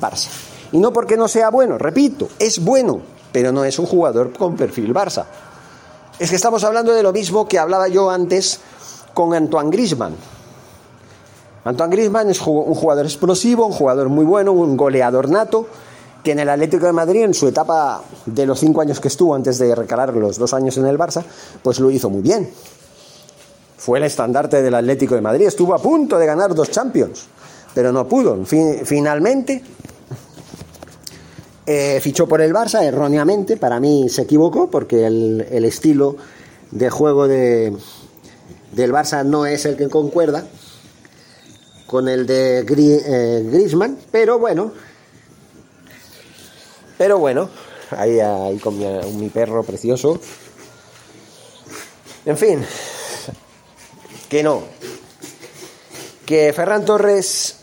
Barça. 0.00 0.28
Y 0.72 0.78
no 0.78 0.92
porque 0.92 1.16
no 1.16 1.26
sea 1.26 1.50
bueno, 1.50 1.78
repito, 1.78 2.28
es 2.38 2.62
bueno, 2.64 3.00
pero 3.32 3.50
no 3.50 3.64
es 3.64 3.78
un 3.78 3.86
jugador 3.86 4.32
con 4.32 4.56
perfil 4.56 4.94
Barça. 4.94 5.24
Es 6.18 6.30
que 6.30 6.36
estamos 6.36 6.62
hablando 6.64 6.92
de 6.92 7.02
lo 7.02 7.12
mismo 7.12 7.48
que 7.48 7.58
hablaba 7.58 7.88
yo 7.88 8.10
antes 8.10 8.60
con 9.14 9.34
Antoine 9.34 9.70
Grisman. 9.70 10.14
Antoine 11.64 11.94
Griezmann 11.94 12.30
es 12.30 12.40
un 12.46 12.74
jugador 12.74 13.04
explosivo, 13.04 13.66
un 13.66 13.72
jugador 13.72 14.08
muy 14.08 14.24
bueno, 14.24 14.52
un 14.52 14.76
goleador 14.76 15.28
nato, 15.28 15.66
que 16.24 16.32
en 16.32 16.38
el 16.38 16.48
Atlético 16.48 16.86
de 16.86 16.92
Madrid, 16.92 17.22
en 17.22 17.34
su 17.34 17.48
etapa 17.48 18.02
de 18.26 18.46
los 18.46 18.58
cinco 18.60 18.80
años 18.80 19.00
que 19.00 19.08
estuvo 19.08 19.34
antes 19.34 19.58
de 19.58 19.74
recalar 19.74 20.14
los 20.14 20.38
dos 20.38 20.54
años 20.54 20.76
en 20.78 20.86
el 20.86 20.98
Barça, 20.98 21.22
pues 21.62 21.80
lo 21.80 21.90
hizo 21.90 22.08
muy 22.08 22.22
bien. 22.22 22.50
Fue 23.76 23.98
el 23.98 24.04
estandarte 24.04 24.62
del 24.62 24.74
Atlético 24.74 25.14
de 25.14 25.20
Madrid, 25.20 25.46
estuvo 25.46 25.74
a 25.74 25.78
punto 25.78 26.18
de 26.18 26.26
ganar 26.26 26.54
dos 26.54 26.70
Champions, 26.70 27.26
pero 27.74 27.92
no 27.92 28.06
pudo. 28.06 28.44
Fin, 28.44 28.80
finalmente 28.84 29.62
eh, 31.66 31.98
fichó 32.00 32.26
por 32.26 32.40
el 32.40 32.54
Barça 32.54 32.82
erróneamente, 32.82 33.56
para 33.56 33.80
mí 33.80 34.08
se 34.08 34.22
equivocó 34.22 34.70
porque 34.70 35.06
el, 35.06 35.46
el 35.50 35.64
estilo 35.64 36.16
de 36.70 36.88
juego 36.90 37.28
de, 37.28 37.74
del 38.72 38.92
Barça 38.92 39.24
no 39.24 39.46
es 39.46 39.64
el 39.66 39.76
que 39.76 39.88
concuerda 39.88 40.44
con 41.90 42.08
el 42.08 42.24
de 42.24 42.60
eh, 42.60 43.42
Griezmann, 43.50 43.98
pero 44.12 44.38
bueno, 44.38 44.70
pero 46.96 47.18
bueno, 47.18 47.50
ahí, 47.90 48.20
ahí 48.20 48.58
con 48.58 48.78
mi, 48.78 48.86
mi, 49.14 49.28
perro 49.28 49.64
precioso. 49.64 50.20
En 52.24 52.36
fin, 52.36 52.64
que 54.28 54.40
no, 54.40 54.62
que 56.24 56.52
Ferran 56.52 56.84
Torres 56.84 57.56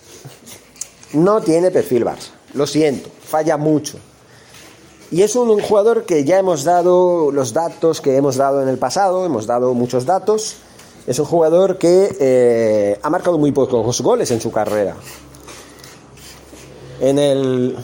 no 1.14 1.40
tiene 1.40 1.72
perfil 1.72 2.04
Barça, 2.04 2.32
lo 2.54 2.68
siento, 2.68 3.10
falla 3.24 3.56
mucho. 3.56 3.98
Y 5.10 5.22
es 5.22 5.38
un 5.38 5.58
jugador 5.62 6.04
que 6.04 6.26
ya 6.26 6.38
hemos 6.38 6.66
dado 6.66 7.32
los 7.32 7.54
datos 7.54 8.02
que 8.02 8.18
hemos 8.18 8.36
dado 8.36 8.62
en 8.62 8.68
el 8.68 8.78
pasado, 8.78 9.26
hemos 9.26 9.48
dado 9.48 9.74
muchos 9.74 10.06
datos 10.06 10.58
es 11.08 11.18
un 11.20 11.26
jugador 11.26 11.78
que 11.78 12.16
eh, 12.20 13.00
ha 13.02 13.10
marcado 13.10 13.38
muy 13.38 13.54
pocos 13.54 14.02
goles 14.02 14.30
en 14.32 14.42
su 14.42 14.52
carrera. 14.52 14.96
En 17.00 17.18
el 17.18 17.78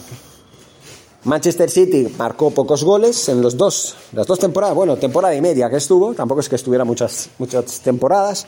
Manchester 1.23 1.69
City 1.69 2.13
marcó 2.17 2.51
pocos 2.51 2.83
goles 2.83 3.29
en 3.29 3.41
los 3.41 3.55
dos, 3.55 3.95
las 4.11 4.27
dos 4.27 4.39
temporadas, 4.39 4.75
bueno, 4.75 4.97
temporada 4.97 5.33
y 5.33 5.39
media 5.39 5.69
que 5.69 5.77
estuvo, 5.77 6.13
tampoco 6.13 6.41
es 6.41 6.49
que 6.49 6.57
estuviera 6.57 6.83
muchas, 6.83 7.29
muchas 7.37 7.79
temporadas. 7.79 8.45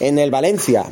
En 0.00 0.18
el 0.18 0.32
Valencia 0.32 0.84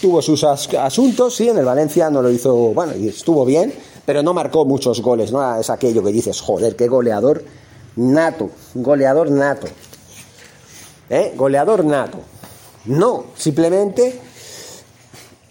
tuvo 0.00 0.22
sus 0.22 0.42
asuntos, 0.42 1.36
sí, 1.36 1.50
en 1.50 1.58
el 1.58 1.66
Valencia 1.66 2.08
no 2.08 2.22
lo 2.22 2.30
hizo, 2.30 2.54
bueno, 2.54 2.92
estuvo 2.92 3.44
bien, 3.44 3.74
pero 4.06 4.22
no 4.22 4.32
marcó 4.32 4.64
muchos 4.64 5.02
goles, 5.02 5.30
¿no? 5.32 5.60
Es 5.60 5.68
aquello 5.68 6.02
que 6.02 6.12
dices, 6.12 6.40
joder, 6.40 6.76
qué 6.76 6.88
goleador 6.88 7.44
nato, 7.96 8.48
goleador 8.74 9.30
nato. 9.30 9.66
¿Eh? 11.10 11.34
Goleador 11.36 11.84
nato. 11.84 12.20
No, 12.84 13.26
simplemente 13.36 14.20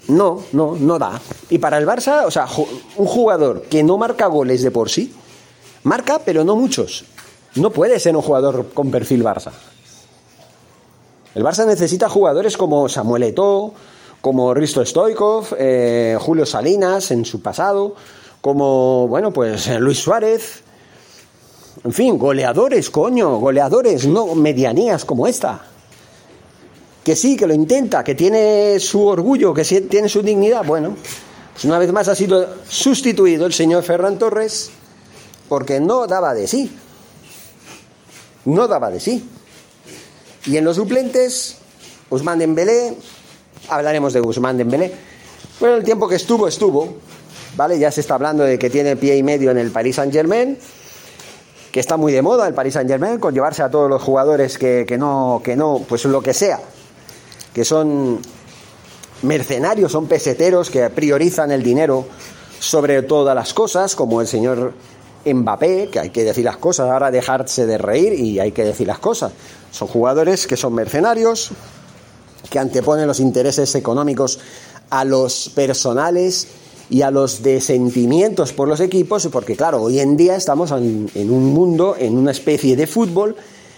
no, 0.09 0.43
no, 0.53 0.75
no 0.75 0.99
da. 0.99 1.21
Y 1.49 1.59
para 1.59 1.77
el 1.77 1.85
Barça, 1.87 2.25
o 2.25 2.31
sea, 2.31 2.47
un 2.97 3.05
jugador 3.05 3.63
que 3.63 3.83
no 3.83 3.97
marca 3.97 4.27
goles 4.27 4.63
de 4.63 4.71
por 4.71 4.89
sí, 4.89 5.13
marca, 5.83 6.19
pero 6.25 6.43
no 6.43 6.55
muchos. 6.55 7.05
No 7.55 7.71
puede 7.71 7.99
ser 7.99 8.15
un 8.15 8.21
jugador 8.21 8.69
con 8.73 8.91
perfil 8.91 9.23
Barça. 9.23 9.51
El 11.35 11.43
Barça 11.43 11.65
necesita 11.65 12.09
jugadores 12.09 12.57
como 12.57 12.89
Samuel 12.89 13.23
Eto'o, 13.23 13.73
como 14.21 14.53
Risto 14.53 14.83
Stoikov, 14.83 15.55
eh, 15.57 16.17
Julio 16.19 16.45
Salinas 16.45 17.11
en 17.11 17.23
su 17.23 17.41
pasado, 17.41 17.95
como, 18.41 19.07
bueno, 19.07 19.31
pues 19.31 19.69
Luis 19.79 19.99
Suárez. 19.99 20.63
En 21.83 21.93
fin, 21.93 22.17
goleadores, 22.17 22.89
coño, 22.89 23.37
goleadores, 23.37 24.07
no 24.07 24.35
medianías 24.35 25.05
como 25.05 25.27
esta 25.27 25.68
que 27.09 27.15
sí, 27.15 27.35
que 27.35 27.47
lo 27.47 27.55
intenta, 27.55 28.03
que 28.03 28.13
tiene 28.13 28.79
su 28.79 29.03
orgullo, 29.03 29.51
que 29.51 29.63
tiene 29.63 30.07
su 30.07 30.21
dignidad, 30.21 30.63
bueno, 30.63 30.95
pues 31.53 31.65
una 31.65 31.79
vez 31.79 31.91
más 31.91 32.07
ha 32.07 32.13
sido 32.13 32.57
sustituido 32.69 33.47
el 33.47 33.53
señor 33.53 33.81
Ferran 33.81 34.19
Torres 34.19 34.69
porque 35.47 35.79
no 35.79 36.05
daba 36.05 36.35
de 36.35 36.47
sí. 36.47 36.71
No 38.45 38.67
daba 38.67 38.91
de 38.91 38.99
sí. 38.99 39.27
Y 40.45 40.57
en 40.57 40.63
los 40.63 40.75
suplentes, 40.75 41.57
Guzmán 42.11 42.37
Dembélé, 42.37 42.93
hablaremos 43.69 44.13
de 44.13 44.19
Guzmán 44.19 44.59
Dembélé. 44.59 44.93
Bueno, 45.59 45.77
el 45.77 45.83
tiempo 45.83 46.07
que 46.07 46.17
estuvo, 46.17 46.47
estuvo, 46.47 46.97
¿vale? 47.57 47.79
Ya 47.79 47.89
se 47.89 48.01
está 48.01 48.13
hablando 48.13 48.43
de 48.43 48.59
que 48.59 48.69
tiene 48.69 48.97
pie 48.97 49.17
y 49.17 49.23
medio 49.23 49.49
en 49.49 49.57
el 49.57 49.71
Paris 49.71 49.95
Saint-Germain, 49.95 50.59
que 51.71 51.79
está 51.79 51.97
muy 51.97 52.13
de 52.13 52.21
moda 52.21 52.47
el 52.47 52.53
Paris 52.53 52.75
Saint-Germain, 52.75 53.17
con 53.17 53.33
llevarse 53.33 53.63
a 53.63 53.71
todos 53.71 53.89
los 53.89 53.99
jugadores 53.99 54.59
que, 54.59 54.85
que 54.87 54.99
no, 54.99 55.41
que 55.43 55.55
no, 55.55 55.83
pues 55.89 56.05
lo 56.05 56.21
que 56.21 56.35
sea, 56.35 56.59
que 57.59 57.65
son 57.65 58.19
mercenarios, 59.23 59.91
son 59.91 60.07
peseteros 60.07 60.69
que 60.69 60.89
priorizan 60.91 61.51
el 61.51 61.61
dinero 61.61 62.05
sobre 62.57 63.01
todas 63.01 63.35
las 63.35 63.53
cosas, 63.53 63.97
como 63.97 64.21
el 64.21 64.27
señor 64.27 64.71
Mbappé, 65.25 65.89
que 65.91 65.99
hay 65.99 66.09
que 66.09 66.23
decir 66.23 66.45
las 66.45 66.55
cosas, 66.55 66.89
ahora 66.89 67.11
dejarse 67.11 67.65
de 67.65 67.77
reír 67.77 68.13
y 68.13 68.39
hay 68.39 68.53
que 68.53 68.63
decir 68.63 68.87
las 68.87 68.99
cosas. 68.99 69.33
Son 69.71 69.89
jugadores 69.89 70.47
que 70.47 70.55
son 70.55 70.73
mercenarios, 70.73 71.49
que 72.49 72.59
anteponen 72.59 73.07
los 73.07 73.19
intereses 73.19 73.75
económicos 73.75 74.39
a 74.89 75.03
los 75.03 75.51
personales 75.53 76.47
y 76.89 77.01
a 77.01 77.11
los 77.11 77.43
de 77.43 77.59
sentimientos 77.59 78.53
por 78.53 78.69
los 78.69 78.79
equipos, 78.79 79.27
porque 79.29 79.57
claro, 79.57 79.81
hoy 79.81 79.99
en 79.99 80.15
día 80.15 80.37
estamos 80.37 80.71
en, 80.71 81.11
en 81.13 81.29
un 81.29 81.47
mundo, 81.47 81.97
en 81.99 82.17
una 82.17 82.31
especie 82.31 82.77
de 82.77 82.87
fútbol 82.87 83.35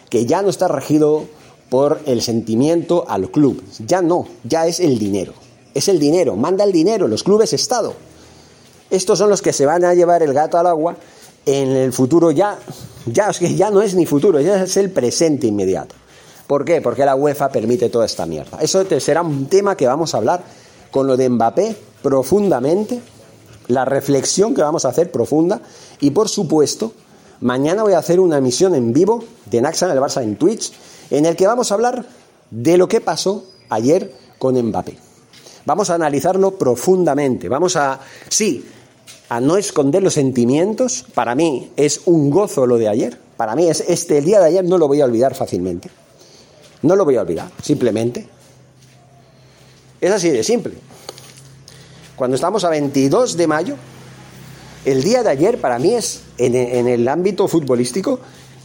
que 0.08 0.28
ya 0.28 0.44
no 0.44 0.52
está 0.52 0.68
regido 0.68 1.26
por 1.72 2.02
el 2.06 2.22
sentimiento 2.22 3.06
al 3.08 3.32
club, 3.32 3.64
ya 3.88 4.02
no, 4.02 4.28
ya 4.44 4.68
es 4.68 4.82
el 4.82 5.00
dinero, 5.00 5.32
es 5.74 5.88
el 5.88 6.00
dinero, 6.00 6.36
manda 6.36 6.66
el 6.66 6.74
dinero, 6.74 7.08
los 7.08 7.24
clubes 7.24 7.54
Estado. 7.54 7.94
Estos 8.90 9.18
son 9.18 9.30
los 9.30 9.42
que 9.42 9.54
se 9.54 9.66
van 9.66 9.86
a 9.86 9.94
llevar 9.94 10.22
el 10.22 10.34
gato 10.34 10.58
al 10.58 10.68
agua 10.68 10.98
en 11.46 11.70
el 11.70 11.94
futuro 11.94 12.32
ya, 12.32 12.60
ya, 13.06 13.30
es 13.30 13.40
que 13.40 13.56
ya 13.56 13.72
no 13.72 13.82
es 13.82 13.96
ni 13.96 14.06
futuro, 14.06 14.42
ya 14.42 14.62
es 14.62 14.76
el 14.76 14.92
presente 14.92 15.48
inmediato. 15.48 15.96
¿Por 16.46 16.66
qué? 16.66 16.82
Porque 16.82 17.06
la 17.06 17.16
UEFA 17.16 17.48
permite 17.48 17.88
toda 17.88 18.06
esta 18.06 18.26
mierda. 18.26 18.58
Eso 18.60 18.84
será 19.00 19.22
un 19.22 19.46
tema 19.46 19.78
que 19.78 19.88
vamos 19.88 20.14
a 20.14 20.18
hablar 20.18 20.44
con 20.92 21.08
lo 21.08 21.16
de 21.16 21.30
Mbappé 21.30 21.78
profundamente, 22.04 23.00
la 23.70 23.86
reflexión 23.86 24.54
que 24.54 24.62
vamos 24.62 24.84
a 24.84 24.90
hacer 24.90 25.10
profunda 25.10 25.62
y 26.02 26.12
por 26.12 26.28
supuesto, 26.28 26.92
mañana 27.40 27.84
voy 27.84 27.94
a 27.94 28.00
hacer 28.00 28.20
una 28.20 28.40
emisión 28.40 28.76
en 28.76 28.92
vivo 28.92 29.24
de 29.46 29.62
Naxa 29.62 29.86
en 29.86 29.94
el 29.94 30.00
Barça 30.00 30.22
en 30.22 30.36
Twitch 30.36 30.74
en 31.12 31.26
el 31.26 31.36
que 31.36 31.46
vamos 31.46 31.72
a 31.72 31.76
hablar 31.76 32.06
de 32.50 32.78
lo 32.78 32.88
que 32.88 33.02
pasó 33.02 33.46
ayer 33.70 34.12
con 34.40 34.60
Mbappé. 34.60 34.98
Vamos 35.66 35.92
a 35.92 35.96
analizarlo 35.96 36.58
profundamente, 36.58 37.48
vamos 37.48 37.76
a 37.76 38.00
sí, 38.30 38.66
a 39.30 39.40
no 39.40 39.58
esconder 39.58 40.02
los 40.02 40.16
sentimientos. 40.16 41.06
Para 41.14 41.36
mí 41.36 41.72
es 41.76 42.02
un 42.06 42.32
gozo 42.32 42.66
lo 42.66 42.78
de 42.78 42.90
ayer. 42.90 43.18
Para 43.38 43.56
mí 43.56 43.70
es 43.70 43.82
este 43.88 44.18
el 44.18 44.26
día 44.26 44.40
de 44.40 44.48
ayer 44.48 44.66
no 44.66 44.78
lo 44.78 44.88
voy 44.88 45.02
a 45.02 45.06
olvidar 45.06 45.36
fácilmente. 45.36 45.90
No 46.82 46.96
lo 46.96 47.06
voy 47.06 47.18
a 47.18 47.22
olvidar, 47.22 47.52
simplemente. 47.62 48.28
Es 50.00 50.12
así 50.12 50.30
de 50.32 50.44
simple. 50.44 50.74
Cuando 52.16 52.36
estamos 52.36 52.64
a 52.64 52.70
22 52.70 53.38
de 53.38 53.48
mayo, 53.48 53.76
el 54.84 55.04
día 55.04 55.22
de 55.22 55.30
ayer 55.30 55.62
para 55.62 55.78
mí 55.78 55.94
es, 55.94 56.24
en, 56.38 56.56
el 56.88 57.08
ámbito 57.08 57.48
futbolístico, 57.48 58.20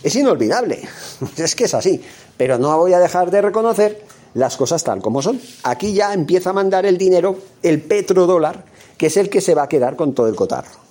es 0.07 0.15
inolvidable. 0.15 0.81
Es 1.37 1.55
que 1.55 1.65
es 1.65 1.75
así. 1.75 2.01
Pero 2.37 2.59
no 2.59 2.77
voy 2.79 2.93
a 2.93 2.99
dejar 2.99 3.31
de 3.31 3.43
reconocer 3.43 4.05
las 4.35 4.57
cosas 4.57 4.85
tal 4.85 5.03
como 5.03 5.21
son. 5.21 5.41
Aquí 5.65 5.95
ya 5.95 6.13
empieza 6.15 6.51
a 6.51 6.53
mandar 6.53 6.87
el 6.87 6.97
dinero, 6.97 7.37
el 7.63 7.81
petrodólar, 7.81 8.65
que 8.97 9.07
es 9.07 9.17
el 9.17 9.29
que 9.29 9.41
se 9.41 9.55
va 9.55 9.65
a 9.65 9.69
quedar 9.69 9.97
con 9.97 10.15
todo 10.15 10.29
el 10.29 10.37
cotarro. 10.37 10.87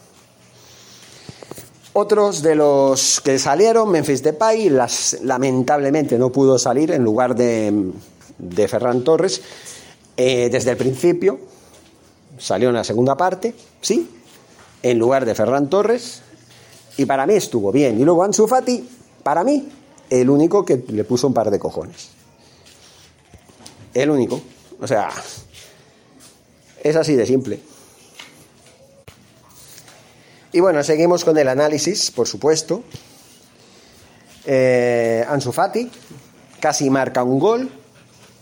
Otros 1.94 2.42
de 2.42 2.56
los 2.56 3.22
que 3.22 3.40
salieron, 3.40 3.90
Memphis 3.90 4.22
Depay, 4.22 4.70
las, 4.70 5.20
lamentablemente 5.24 6.18
no 6.18 6.30
pudo 6.30 6.60
salir 6.60 6.92
en 6.92 7.04
lugar 7.04 7.36
de, 7.36 7.92
de 8.38 8.68
Ferran 8.68 9.04
Torres 9.04 9.42
eh, 10.18 10.50
desde 10.52 10.72
el 10.72 10.78
principio. 10.78 11.40
Salió 12.38 12.68
en 12.68 12.76
la 12.76 12.84
segunda 12.84 13.16
parte, 13.16 13.56
sí, 13.80 14.10
en 14.84 15.00
lugar 15.00 15.24
de 15.24 15.36
Ferran 15.36 15.70
Torres. 15.70 16.22
Y 16.98 17.06
para 17.06 17.26
mí 17.26 17.36
estuvo 17.36 17.72
bien. 17.72 18.00
Y 18.00 18.04
luego 18.04 18.24
Ansu 18.24 18.48
Fati, 18.48 18.88
para 19.26 19.44
mí, 19.44 19.68
el 20.08 20.30
único 20.30 20.64
que 20.64 20.84
le 20.88 21.04
puso 21.04 21.26
un 21.26 21.34
par 21.34 21.50
de 21.50 21.58
cojones. 21.58 22.10
El 23.92 24.12
único. 24.12 24.40
O 24.80 24.86
sea, 24.86 25.10
es 26.84 26.96
así 26.96 27.16
de 27.16 27.26
simple. 27.26 27.60
Y 30.52 30.60
bueno, 30.60 30.84
seguimos 30.84 31.26
con 31.26 31.36
el 31.40 31.48
análisis, 31.48 32.12
por 32.12 32.28
supuesto. 32.28 32.84
Eh, 34.46 35.26
Ansu 35.28 35.52
Fati 35.52 35.90
casi 36.60 36.92
marca 36.92 37.24
un 37.24 37.40
gol. 37.40 37.72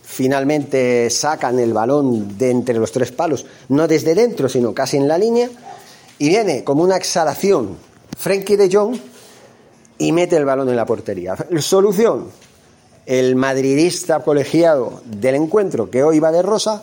Finalmente 0.02 1.10
sacan 1.10 1.60
el 1.60 1.72
balón 1.72 2.38
de 2.38 2.52
entre 2.52 2.76
los 2.76 2.92
tres 2.92 3.14
palos, 3.14 3.46
no 3.70 3.88
desde 3.88 4.16
dentro, 4.16 4.50
sino 4.50 4.74
casi 4.74 4.98
en 4.98 5.08
la 5.08 5.18
línea. 5.18 5.50
Y 6.20 6.28
viene 6.28 6.66
como 6.66 6.84
una 6.84 6.98
exhalación 6.98 7.78
Frenkie 8.18 8.58
de 8.58 8.70
Jong 8.70 9.13
y 10.04 10.12
mete 10.12 10.36
el 10.36 10.44
balón 10.44 10.68
en 10.70 10.76
la 10.76 10.86
portería. 10.86 11.36
Solución: 11.60 12.28
el 13.06 13.36
madridista 13.38 14.20
colegiado 14.20 15.02
del 15.06 15.36
encuentro, 15.36 15.90
que 15.90 16.04
hoy 16.04 16.20
va 16.20 16.32
de 16.32 16.42
rosa, 16.42 16.82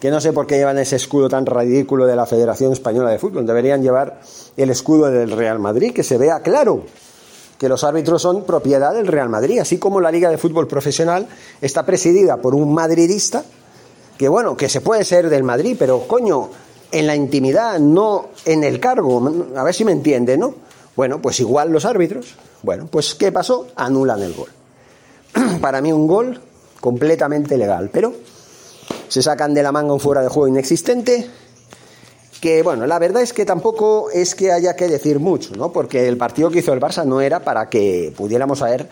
que 0.00 0.10
no 0.10 0.18
sé 0.20 0.32
por 0.32 0.46
qué 0.46 0.56
llevan 0.56 0.78
ese 0.78 0.96
escudo 0.96 1.28
tan 1.28 1.44
ridículo 1.44 2.06
de 2.06 2.16
la 2.16 2.24
Federación 2.24 2.72
Española 2.72 3.10
de 3.10 3.18
Fútbol. 3.18 3.46
Deberían 3.46 3.82
llevar 3.82 4.20
el 4.56 4.70
escudo 4.70 5.10
del 5.10 5.30
Real 5.30 5.58
Madrid, 5.58 5.92
que 5.92 6.02
se 6.02 6.16
vea 6.16 6.40
claro 6.40 6.84
que 7.58 7.68
los 7.68 7.84
árbitros 7.84 8.22
son 8.22 8.44
propiedad 8.44 8.94
del 8.94 9.06
Real 9.06 9.28
Madrid, 9.28 9.58
así 9.58 9.76
como 9.76 10.00
la 10.00 10.10
Liga 10.10 10.30
de 10.30 10.38
Fútbol 10.38 10.66
Profesional 10.66 11.28
está 11.60 11.84
presidida 11.84 12.38
por 12.38 12.54
un 12.54 12.72
madridista, 12.72 13.44
que 14.16 14.26
bueno, 14.26 14.56
que 14.56 14.70
se 14.70 14.80
puede 14.80 15.04
ser 15.04 15.28
del 15.28 15.42
Madrid, 15.42 15.76
pero 15.78 16.08
coño, 16.08 16.48
en 16.90 17.06
la 17.06 17.14
intimidad, 17.14 17.78
no 17.78 18.28
en 18.46 18.64
el 18.64 18.80
cargo, 18.80 19.30
a 19.54 19.62
ver 19.62 19.74
si 19.74 19.84
me 19.84 19.92
entiende, 19.92 20.38
¿no? 20.38 20.69
Bueno, 20.96 21.22
pues 21.22 21.40
igual 21.40 21.70
los 21.70 21.84
árbitros, 21.84 22.34
bueno, 22.62 22.88
pues 22.90 23.14
¿qué 23.14 23.32
pasó? 23.32 23.68
Anulan 23.76 24.22
el 24.22 24.34
gol. 24.34 24.50
Para 25.60 25.80
mí 25.80 25.92
un 25.92 26.06
gol 26.06 26.40
completamente 26.80 27.56
legal, 27.56 27.90
pero 27.92 28.12
se 29.08 29.22
sacan 29.22 29.54
de 29.54 29.62
la 29.62 29.72
manga 29.72 29.92
un 29.92 30.00
fuera 30.00 30.22
de 30.22 30.28
juego 30.28 30.48
inexistente, 30.48 31.28
que 32.40 32.62
bueno, 32.62 32.86
la 32.86 32.98
verdad 32.98 33.22
es 33.22 33.32
que 33.32 33.44
tampoco 33.44 34.10
es 34.10 34.34
que 34.34 34.52
haya 34.52 34.74
que 34.74 34.88
decir 34.88 35.20
mucho, 35.20 35.54
¿no? 35.56 35.72
Porque 35.72 36.08
el 36.08 36.16
partido 36.16 36.50
que 36.50 36.60
hizo 36.60 36.72
el 36.72 36.80
Barça 36.80 37.04
no 37.04 37.20
era 37.20 37.40
para 37.40 37.68
que 37.68 38.12
pudiéramos 38.16 38.62
haber 38.62 38.88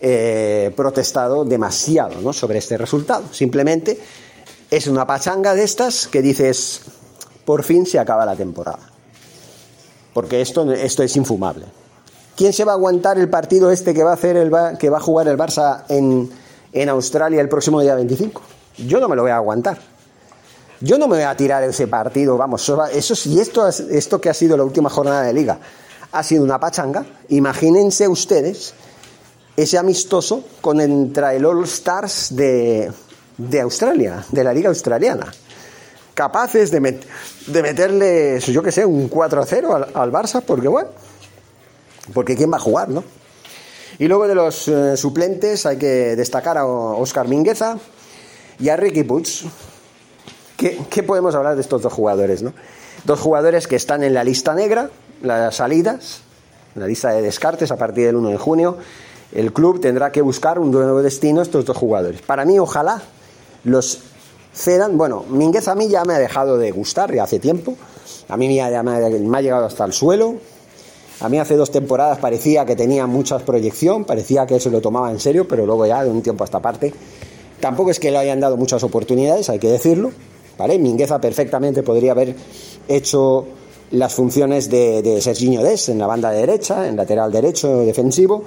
eh, 0.00 0.72
protestado 0.76 1.44
demasiado, 1.44 2.20
¿no? 2.20 2.32
Sobre 2.32 2.58
este 2.58 2.78
resultado. 2.78 3.24
Simplemente 3.32 3.98
es 4.70 4.86
una 4.86 5.06
pachanga 5.06 5.54
de 5.54 5.64
estas 5.64 6.06
que 6.06 6.22
dices, 6.22 6.82
por 7.44 7.64
fin 7.64 7.84
se 7.84 7.98
acaba 7.98 8.24
la 8.24 8.36
temporada. 8.36 8.97
Porque 10.14 10.40
esto, 10.40 10.70
esto 10.72 11.02
es 11.02 11.16
infumable. 11.16 11.66
¿Quién 12.36 12.52
se 12.52 12.64
va 12.64 12.72
a 12.72 12.74
aguantar 12.76 13.18
el 13.18 13.28
partido 13.28 13.70
este 13.70 13.92
que 13.94 14.04
va 14.04 14.12
a 14.12 14.14
hacer 14.14 14.36
el 14.36 14.52
que 14.78 14.90
va 14.90 14.98
a 14.98 15.00
jugar 15.00 15.28
el 15.28 15.36
Barça 15.36 15.84
en, 15.88 16.30
en 16.72 16.88
Australia 16.88 17.40
el 17.40 17.48
próximo 17.48 17.80
día 17.80 17.94
25? 17.94 18.40
Yo 18.86 19.00
no 19.00 19.08
me 19.08 19.16
lo 19.16 19.22
voy 19.22 19.32
a 19.32 19.36
aguantar. 19.36 19.78
Yo 20.80 20.96
no 20.98 21.08
me 21.08 21.16
voy 21.16 21.24
a 21.24 21.36
tirar 21.36 21.64
ese 21.64 21.88
partido, 21.88 22.36
vamos, 22.36 22.70
eso 22.92 23.16
si 23.16 23.40
esto, 23.40 23.66
esto 23.66 24.20
que 24.20 24.30
ha 24.30 24.34
sido 24.34 24.56
la 24.56 24.62
última 24.62 24.88
jornada 24.88 25.22
de 25.22 25.32
liga 25.32 25.58
ha 26.12 26.22
sido 26.22 26.44
una 26.44 26.58
pachanga, 26.58 27.04
imagínense 27.28 28.06
ustedes 28.06 28.74
ese 29.56 29.76
amistoso 29.76 30.44
con 30.60 30.80
entre 30.80 31.36
el 31.36 31.44
All 31.44 31.64
Stars 31.64 32.36
de, 32.36 32.92
de 33.36 33.60
Australia, 33.60 34.24
de 34.30 34.44
la 34.44 34.52
liga 34.52 34.68
australiana, 34.68 35.32
capaces 36.18 36.72
de, 36.72 37.00
de 37.46 37.62
meterle, 37.62 38.40
yo 38.40 38.60
que 38.60 38.72
sé, 38.72 38.84
un 38.84 39.08
4-0 39.08 39.72
al, 39.72 39.86
al, 39.94 40.10
Barça, 40.10 40.42
porque 40.44 40.66
bueno, 40.66 40.88
porque 42.12 42.34
quién 42.34 42.52
va 42.52 42.56
a 42.56 42.60
jugar, 42.60 42.88
¿no? 42.88 43.04
Y 44.00 44.08
luego 44.08 44.26
de 44.26 44.34
los 44.34 44.66
eh, 44.66 44.96
suplentes 44.96 45.64
hay 45.64 45.76
que 45.76 46.16
destacar 46.16 46.58
a 46.58 46.66
Oscar 46.66 47.28
Mingueza, 47.28 47.78
y 48.58 48.68
a 48.68 48.76
Ricky 48.76 49.04
Puig. 49.04 49.28
¿Qué, 50.56 51.02
podemos 51.04 51.34
hablar 51.34 51.54
de 51.54 51.60
estos 51.60 51.82
dos 51.82 51.92
jugadores? 51.92 52.42
¿no? 52.42 52.52
Dos 53.04 53.20
jugadores 53.20 53.68
que 53.68 53.76
están 53.76 54.02
en 54.02 54.12
la 54.12 54.24
lista 54.24 54.54
negra, 54.54 54.90
las 55.22 55.56
salidas, 55.56 56.22
la 56.74 56.86
lista 56.86 57.10
de 57.10 57.22
descartes 57.22 57.70
a 57.70 57.76
partir 57.76 58.06
del 58.06 58.16
1 58.16 58.30
de 58.30 58.38
junio. 58.38 58.78
El 59.30 59.52
club 59.52 59.80
tendrá 59.80 60.10
que 60.10 60.20
buscar 60.20 60.58
un 60.58 60.72
nuevo 60.72 61.00
destino 61.02 61.40
a 61.40 61.42
estos 61.44 61.64
dos 61.64 61.76
jugadores. 61.76 62.22
Para 62.22 62.44
mí, 62.44 62.58
ojalá 62.58 63.02
los 63.62 64.00
Bueno, 64.92 65.24
Minguez 65.28 65.68
a 65.68 65.74
mí 65.74 65.88
ya 65.88 66.04
me 66.04 66.14
ha 66.14 66.18
dejado 66.18 66.58
de 66.58 66.70
gustar 66.70 67.14
ya 67.14 67.24
hace 67.24 67.38
tiempo. 67.38 67.74
A 68.28 68.36
mí 68.36 68.48
me 68.48 68.60
ha 68.60 69.40
llegado 69.40 69.66
hasta 69.66 69.84
el 69.84 69.92
suelo. 69.92 70.34
A 71.20 71.28
mí 71.28 71.38
hace 71.38 71.56
dos 71.56 71.70
temporadas 71.70 72.18
parecía 72.18 72.64
que 72.64 72.76
tenía 72.76 73.06
mucha 73.06 73.38
proyección, 73.38 74.04
parecía 74.04 74.46
que 74.46 74.60
se 74.60 74.70
lo 74.70 74.80
tomaba 74.80 75.10
en 75.10 75.18
serio, 75.18 75.48
pero 75.48 75.66
luego 75.66 75.84
ya 75.84 76.04
de 76.04 76.10
un 76.10 76.22
tiempo 76.22 76.44
a 76.44 76.46
esta 76.46 76.60
parte 76.60 76.92
Tampoco 77.60 77.90
es 77.90 77.98
que 77.98 78.10
le 78.10 78.18
hayan 78.18 78.40
dado 78.40 78.56
muchas 78.56 78.82
oportunidades, 78.84 79.48
hay 79.50 79.58
que 79.58 79.68
decirlo. 79.68 80.12
¿vale? 80.56 80.78
Mingueza 80.78 81.20
perfectamente 81.20 81.82
podría 81.82 82.12
haber 82.12 82.34
hecho 82.86 83.46
las 83.90 84.14
funciones 84.14 84.68
de, 84.70 85.02
de 85.02 85.20
Serginho 85.20 85.62
Des 85.62 85.88
en 85.88 85.98
la 85.98 86.06
banda 86.06 86.30
derecha, 86.30 86.86
en 86.86 86.96
lateral 86.96 87.32
derecho 87.32 87.78
defensivo. 87.78 88.44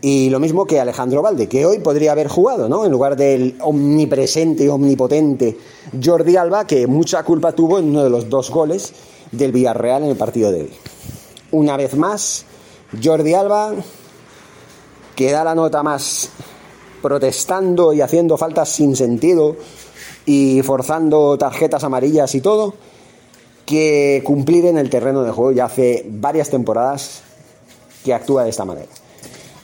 Y 0.00 0.30
lo 0.30 0.38
mismo 0.38 0.64
que 0.64 0.78
Alejandro 0.78 1.22
Valde, 1.22 1.48
que 1.48 1.66
hoy 1.66 1.80
podría 1.80 2.12
haber 2.12 2.28
jugado, 2.28 2.68
¿no? 2.68 2.84
En 2.84 2.92
lugar 2.92 3.16
del 3.16 3.56
omnipresente 3.60 4.64
y 4.64 4.68
omnipotente 4.68 5.58
Jordi 6.02 6.36
Alba, 6.36 6.66
que 6.66 6.86
mucha 6.86 7.24
culpa 7.24 7.52
tuvo 7.52 7.78
en 7.80 7.86
uno 7.86 8.04
de 8.04 8.10
los 8.10 8.28
dos 8.28 8.50
goles 8.50 8.92
del 9.32 9.50
Villarreal 9.50 10.04
en 10.04 10.10
el 10.10 10.16
partido 10.16 10.52
de 10.52 10.62
hoy. 10.62 10.70
Una 11.50 11.76
vez 11.76 11.96
más, 11.96 12.44
Jordi 13.02 13.34
Alba, 13.34 13.72
que 15.16 15.32
da 15.32 15.42
la 15.42 15.56
nota 15.56 15.82
más 15.82 16.30
protestando 17.02 17.92
y 17.92 18.00
haciendo 18.00 18.36
faltas 18.36 18.68
sin 18.68 18.94
sentido 18.94 19.56
y 20.26 20.62
forzando 20.62 21.36
tarjetas 21.38 21.82
amarillas 21.82 22.34
y 22.36 22.40
todo. 22.40 22.74
que 23.68 24.22
cumplir 24.24 24.64
en 24.64 24.78
el 24.78 24.88
terreno 24.88 25.22
de 25.22 25.30
juego. 25.30 25.52
Ya 25.52 25.66
hace 25.66 26.06
varias 26.08 26.48
temporadas 26.48 27.20
que 28.02 28.14
actúa 28.14 28.44
de 28.44 28.50
esta 28.50 28.64
manera. 28.64 28.88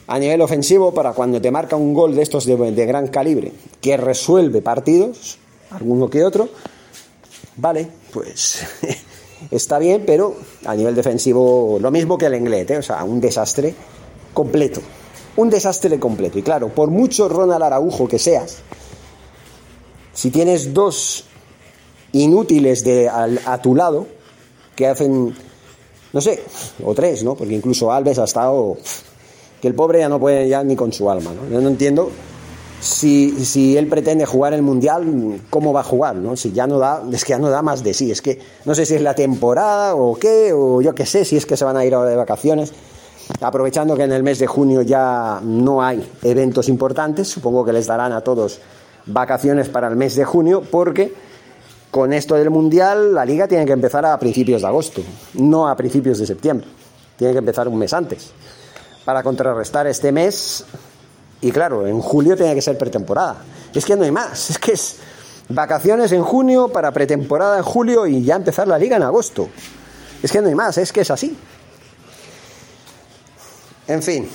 A 0.07 0.19
nivel 0.19 0.41
ofensivo, 0.41 0.93
para 0.93 1.13
cuando 1.13 1.41
te 1.41 1.49
marca 1.49 1.75
un 1.75 1.93
gol 1.93 2.15
de 2.15 2.21
estos 2.21 2.45
de, 2.45 2.85
gran 2.85 3.07
calibre, 3.07 3.51
que 3.81 3.97
resuelve 3.97 4.61
partidos, 4.61 5.39
alguno 5.71 6.09
que 6.09 6.23
otro, 6.23 6.49
vale, 7.57 7.87
pues 8.13 8.59
está 9.51 9.79
bien, 9.79 10.03
pero 10.05 10.35
a 10.65 10.75
nivel 10.75 10.93
defensivo 10.93 11.79
lo 11.79 11.89
mismo 11.89 12.17
que 12.17 12.27
el 12.27 12.35
inglés, 12.35 12.69
¿eh? 12.69 12.77
o 12.77 12.83
sea, 12.83 13.03
un 13.03 13.19
desastre 13.19 13.73
completo. 14.33 14.81
Un 15.37 15.49
desastre 15.49 15.99
completo. 15.99 16.39
Y 16.39 16.43
claro, 16.43 16.69
por 16.69 16.89
mucho 16.91 17.27
Ronald 17.27 17.63
Araujo 17.63 18.07
que 18.07 18.19
seas, 18.19 18.59
si 20.13 20.29
tienes 20.31 20.73
dos 20.73 21.25
inútiles 22.13 22.83
de, 22.83 23.09
a, 23.09 23.61
tu 23.61 23.75
lado, 23.75 24.07
que 24.75 24.87
hacen, 24.87 25.35
no 26.13 26.21
sé, 26.21 26.41
o 26.83 26.93
tres, 26.95 27.23
¿no? 27.23 27.35
Porque 27.35 27.53
incluso 27.53 27.91
Alves 27.91 28.17
ha 28.19 28.23
estado, 28.23 28.77
que 29.65 29.69
el 29.69 29.73
pobre 29.73 29.97
ya 29.97 30.09
no 30.09 30.19
puede 30.19 30.47
ya 30.47 30.63
ni 30.63 30.75
con 30.75 30.93
su 30.93 31.09
alma, 31.09 31.31
¿no? 31.33 31.49
Yo 31.51 31.59
no 31.59 31.69
entiendo 31.69 32.11
si, 32.79 33.43
si, 33.43 33.75
él 33.75 33.87
pretende 33.87 34.27
jugar 34.27 34.53
el 34.53 34.61
Mundial, 34.61 35.41
¿cómo 35.49 35.73
va 35.73 35.79
a 35.79 35.83
jugar? 35.83 36.15
¿no? 36.15 36.35
Si 36.35 36.51
ya 36.51 36.67
no 36.67 36.77
da, 36.77 37.01
es 37.11 37.25
que 37.25 37.31
ya 37.31 37.39
no 37.39 37.49
da 37.49 37.63
más 37.63 37.83
de 37.83 37.95
sí, 37.95 38.11
es 38.11 38.21
que 38.21 38.39
no 38.65 38.75
sé 38.75 38.85
si 38.85 38.93
es 38.93 39.01
la 39.01 39.15
temporada 39.15 39.95
o 39.95 40.13
qué, 40.19 40.53
o 40.53 40.83
yo 40.83 40.93
qué 40.93 41.07
sé, 41.07 41.25
si 41.25 41.35
es 41.35 41.47
que 41.47 41.57
se 41.57 41.65
van 41.65 41.77
a 41.77 41.83
ir 41.83 41.95
ahora 41.95 42.11
de 42.11 42.15
vacaciones, 42.15 42.73
aprovechando 43.41 43.95
que 43.95 44.03
en 44.03 44.11
el 44.11 44.21
mes 44.21 44.37
de 44.37 44.45
junio 44.45 44.83
ya 44.83 45.39
no 45.41 45.81
hay 45.81 46.07
eventos 46.21 46.69
importantes, 46.69 47.27
supongo 47.27 47.65
que 47.65 47.73
les 47.73 47.87
darán 47.87 48.11
a 48.11 48.21
todos 48.21 48.59
vacaciones 49.07 49.67
para 49.67 49.87
el 49.87 49.95
mes 49.95 50.15
de 50.15 50.25
junio, 50.25 50.61
porque 50.69 51.11
con 51.89 52.13
esto 52.13 52.35
del 52.35 52.51
Mundial 52.51 53.15
la 53.15 53.25
liga 53.25 53.47
tiene 53.47 53.65
que 53.65 53.73
empezar 53.73 54.05
a 54.05 54.19
principios 54.19 54.61
de 54.61 54.67
agosto, 54.67 55.01
no 55.33 55.67
a 55.67 55.75
principios 55.75 56.19
de 56.19 56.27
septiembre, 56.27 56.67
tiene 57.17 57.33
que 57.33 57.39
empezar 57.39 57.67
un 57.67 57.79
mes 57.79 57.93
antes, 57.93 58.31
para 59.05 59.23
contrarrestar 59.23 59.87
este 59.87 60.11
mes 60.11 60.65
y 61.41 61.51
claro, 61.51 61.85
en 61.85 62.01
julio 62.01 62.35
tiene 62.35 62.55
que 62.55 62.61
ser 62.61 62.77
pretemporada. 62.77 63.37
Es 63.73 63.85
que 63.85 63.95
no 63.95 64.03
hay 64.03 64.11
más. 64.11 64.49
Es 64.49 64.57
que 64.57 64.71
es 64.73 64.95
vacaciones 65.47 66.11
en 66.11 66.23
junio 66.23 66.69
para 66.69 66.91
pretemporada 66.91 67.57
en 67.57 67.63
julio 67.63 68.07
y 68.07 68.23
ya 68.23 68.35
empezar 68.35 68.67
la 68.67 68.79
liga 68.79 68.97
en 68.97 69.03
agosto. 69.03 69.47
Es 70.23 70.31
que 70.31 70.41
no 70.41 70.47
hay 70.47 70.55
más, 70.55 70.77
es 70.79 70.91
que 70.91 71.01
es 71.01 71.11
así. 71.11 71.37
En 73.87 74.01
fin. 74.01 74.27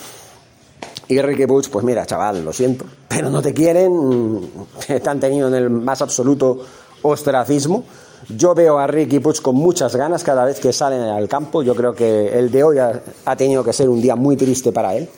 Y 1.08 1.20
Ricky 1.20 1.46
Butch, 1.46 1.68
pues 1.68 1.84
mira, 1.84 2.06
chaval, 2.06 2.44
lo 2.44 2.52
siento, 2.52 2.84
pero 3.08 3.30
no 3.30 3.42
te 3.42 3.52
quieren, 3.52 4.48
te 4.86 5.08
han 5.08 5.18
tenido 5.18 5.48
en 5.48 5.54
el 5.54 5.68
más 5.68 6.02
absoluto 6.02 6.64
ostracismo. 7.02 7.82
Yo 8.28 8.54
veo 8.54 8.78
a 8.78 8.86
Ricky 8.86 9.18
Butch 9.18 9.40
con 9.40 9.56
muchas 9.56 9.96
ganas 9.96 10.22
cada 10.22 10.44
vez 10.44 10.60
que 10.60 10.72
salen 10.72 11.00
al 11.00 11.28
campo. 11.28 11.62
Yo 11.62 11.74
creo 11.74 11.94
que 11.94 12.38
el 12.38 12.50
de 12.50 12.62
hoy 12.62 12.78
ha 12.78 13.36
tenido 13.36 13.64
que 13.64 13.72
ser 13.72 13.88
un 13.88 14.00
día 14.00 14.14
muy 14.16 14.36
triste 14.36 14.72
para 14.72 14.94
él 14.94 15.08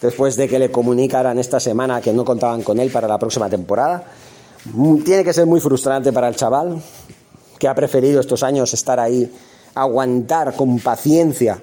después 0.00 0.36
de 0.36 0.48
que 0.48 0.58
le 0.58 0.70
comunicaran 0.70 1.38
esta 1.38 1.58
semana 1.58 2.00
que 2.00 2.12
no 2.12 2.24
contaban 2.24 2.62
con 2.62 2.78
él 2.78 2.90
para 2.90 3.08
la 3.08 3.18
próxima 3.18 3.48
temporada. 3.48 4.04
Mm, 4.72 4.98
tiene 4.98 5.24
que 5.24 5.32
ser 5.32 5.46
muy 5.46 5.60
frustrante 5.60 6.12
para 6.12 6.28
el 6.28 6.36
chaval, 6.36 6.80
que 7.58 7.68
ha 7.68 7.74
preferido 7.74 8.20
estos 8.20 8.42
años 8.42 8.72
estar 8.74 9.00
ahí, 9.00 9.30
aguantar 9.74 10.54
con 10.54 10.78
paciencia 10.78 11.58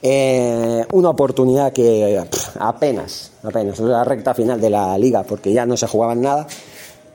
eh, 0.00 0.84
una 0.92 1.10
oportunidad 1.10 1.72
que 1.72 2.20
apenas, 2.58 3.32
apenas, 3.42 3.78
la 3.78 4.04
recta 4.04 4.34
final 4.34 4.60
de 4.60 4.70
la 4.70 4.96
liga, 4.98 5.22
porque 5.22 5.52
ya 5.52 5.66
no 5.66 5.76
se 5.76 5.86
jugaban 5.86 6.22
nada. 6.22 6.46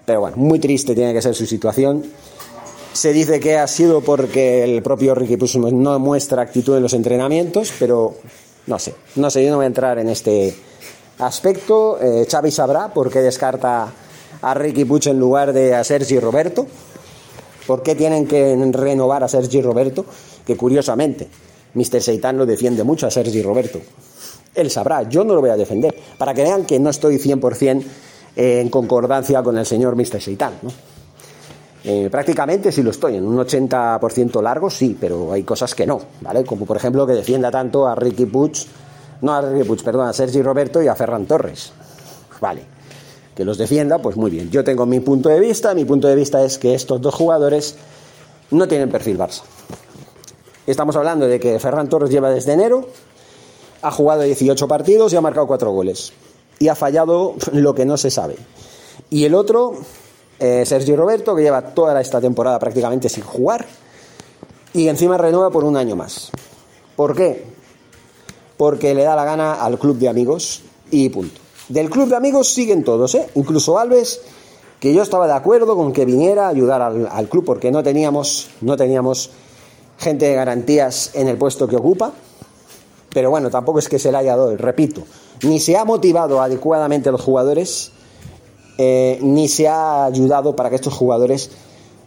Pero 0.05 0.21
bueno, 0.21 0.37
muy 0.37 0.59
triste 0.59 0.95
tiene 0.95 1.13
que 1.13 1.21
ser 1.21 1.35
su 1.35 1.45
situación. 1.45 2.03
Se 2.97 3.13
dice 3.13 3.39
que 3.39 3.59
ha 3.59 3.67
sido 3.67 4.01
porque 4.01 4.63
el 4.63 4.81
propio 4.81 5.13
Ricky 5.13 5.37
Push 5.37 5.57
no 5.57 5.99
muestra 5.99 6.41
actitud 6.41 6.77
en 6.77 6.81
los 6.81 6.93
entrenamientos, 6.93 7.71
pero 7.77 8.15
no 8.65 8.79
sé, 8.79 8.95
no 9.17 9.29
sé, 9.29 9.45
yo 9.45 9.51
no 9.51 9.57
voy 9.57 9.65
a 9.65 9.67
entrar 9.67 9.99
en 9.99 10.09
este 10.09 10.55
aspecto. 11.19 11.99
Eh, 12.01 12.25
Xavi 12.27 12.49
sabrá 12.49 12.91
por 12.91 13.11
qué 13.11 13.19
descarta 13.19 13.93
a 14.41 14.53
Ricky 14.55 14.83
Puch 14.83 15.05
en 15.05 15.19
lugar 15.19 15.53
de 15.53 15.75
a 15.75 15.83
Sergi 15.83 16.19
Roberto. 16.19 16.65
¿Por 17.67 17.83
qué 17.83 17.93
tienen 17.93 18.25
que 18.25 18.55
renovar 18.71 19.23
a 19.23 19.27
Sergi 19.27 19.61
Roberto? 19.61 20.03
Que 20.43 20.57
curiosamente, 20.57 21.27
Mr. 21.75 22.01
Seitan 22.01 22.35
lo 22.35 22.47
defiende 22.47 22.83
mucho 22.83 23.05
a 23.05 23.11
Sergi 23.11 23.43
Roberto. 23.43 23.79
Él 24.55 24.71
sabrá, 24.71 25.07
yo 25.07 25.23
no 25.23 25.35
lo 25.35 25.41
voy 25.41 25.51
a 25.51 25.55
defender. 25.55 25.95
Para 26.17 26.33
que 26.33 26.41
vean 26.41 26.65
que 26.65 26.79
no 26.79 26.89
estoy 26.89 27.19
100% 27.19 27.83
en 28.37 28.69
concordancia 28.69 29.43
con 29.43 29.55
el 29.55 29.67
señor 29.67 29.95
Mr. 29.95 30.19
Seitan. 30.19 30.53
¿no? 30.63 30.96
Eh, 31.89 32.09
prácticamente 32.11 32.69
sí 32.69 32.83
lo 32.83 32.91
estoy, 32.91 33.15
en 33.15 33.25
un 33.25 33.37
80% 33.37 34.41
largo 34.41 34.69
sí, 34.69 34.97
pero 34.99 35.31
hay 35.31 35.43
cosas 35.43 35.73
que 35.73 35.87
no, 35.87 36.01
¿vale? 36.19 36.43
Como 36.43 36.65
por 36.65 36.75
ejemplo 36.75 37.07
que 37.07 37.13
defienda 37.13 37.49
tanto 37.49 37.87
a 37.87 37.95
Ricky 37.95 38.25
Puig, 38.25 38.67
no 39.21 39.33
a 39.33 39.41
Ricky 39.41 39.65
Puig, 39.65 39.81
perdón, 39.83 40.09
a 40.09 40.11
Sergi 40.11 40.41
Roberto 40.41 40.83
y 40.83 40.89
a 40.89 40.95
Ferran 40.95 41.25
Torres. 41.25 41.71
Vale, 42.41 42.63
que 43.33 43.45
los 43.45 43.57
defienda, 43.57 43.99
pues 43.99 44.17
muy 44.17 44.29
bien. 44.29 44.51
Yo 44.51 44.65
tengo 44.65 44.85
mi 44.85 44.99
punto 44.99 45.29
de 45.29 45.39
vista, 45.39 45.73
mi 45.73 45.85
punto 45.85 46.09
de 46.09 46.15
vista 46.15 46.43
es 46.43 46.57
que 46.57 46.75
estos 46.75 46.99
dos 46.99 47.15
jugadores 47.15 47.77
no 48.51 48.67
tienen 48.67 48.89
perfil 48.89 49.17
Barça. 49.17 49.43
Estamos 50.65 50.97
hablando 50.97 51.25
de 51.25 51.39
que 51.39 51.57
Ferran 51.57 51.87
Torres 51.87 52.09
lleva 52.09 52.29
desde 52.31 52.51
enero, 52.51 52.89
ha 53.81 53.91
jugado 53.91 54.23
18 54.23 54.67
partidos 54.67 55.13
y 55.13 55.15
ha 55.15 55.21
marcado 55.21 55.47
4 55.47 55.71
goles. 55.71 56.11
Y 56.59 56.67
ha 56.67 56.75
fallado 56.75 57.35
lo 57.53 57.73
que 57.73 57.85
no 57.85 57.95
se 57.95 58.11
sabe. 58.11 58.35
Y 59.09 59.23
el 59.23 59.35
otro, 59.35 59.71
eh, 60.39 60.63
Sergio 60.65 60.95
Roberto, 60.95 61.35
que 61.35 61.41
lleva 61.41 61.61
toda 61.61 61.99
esta 61.99 62.21
temporada 62.21 62.59
prácticamente 62.59 63.09
sin 63.09 63.23
jugar 63.23 63.65
y 64.73 64.87
encima 64.87 65.17
renueva 65.17 65.49
por 65.49 65.63
un 65.63 65.77
año 65.77 65.95
más. 65.95 66.29
¿Por 66.95 67.15
qué? 67.15 67.45
Porque 68.57 68.93
le 68.93 69.03
da 69.03 69.15
la 69.15 69.25
gana 69.25 69.53
al 69.53 69.79
club 69.79 69.97
de 69.97 70.09
amigos 70.09 70.61
y 70.91 71.09
punto. 71.09 71.41
Del 71.69 71.89
club 71.89 72.09
de 72.09 72.15
amigos 72.15 72.49
siguen 72.49 72.83
todos, 72.83 73.15
¿eh? 73.15 73.29
incluso 73.35 73.77
Alves, 73.77 74.21
que 74.79 74.93
yo 74.93 75.01
estaba 75.01 75.27
de 75.27 75.33
acuerdo 75.33 75.75
con 75.75 75.91
que 75.91 76.05
viniera 76.05 76.45
a 76.45 76.49
ayudar 76.49 76.81
al, 76.81 77.07
al 77.11 77.27
club 77.27 77.43
porque 77.43 77.71
no 77.71 77.83
teníamos, 77.83 78.49
no 78.61 78.77
teníamos 78.77 79.31
gente 79.97 80.25
de 80.25 80.35
garantías 80.35 81.11
en 81.13 81.27
el 81.27 81.37
puesto 81.37 81.67
que 81.67 81.75
ocupa. 81.75 82.13
Pero 83.09 83.31
bueno, 83.31 83.49
tampoco 83.49 83.79
es 83.79 83.89
que 83.89 83.99
se 83.99 84.11
le 84.11 84.19
haya 84.19 84.35
dado, 84.35 84.55
repito, 84.57 85.03
ni 85.43 85.59
se 85.59 85.75
ha 85.77 85.85
motivado 85.85 86.41
adecuadamente 86.41 87.09
a 87.09 87.11
los 87.11 87.21
jugadores 87.21 87.91
eh, 88.77 89.19
ni 89.21 89.47
se 89.47 89.67
ha 89.67 90.05
ayudado 90.05 90.55
para 90.55 90.69
que 90.69 90.75
estos 90.75 90.93
jugadores 90.93 91.49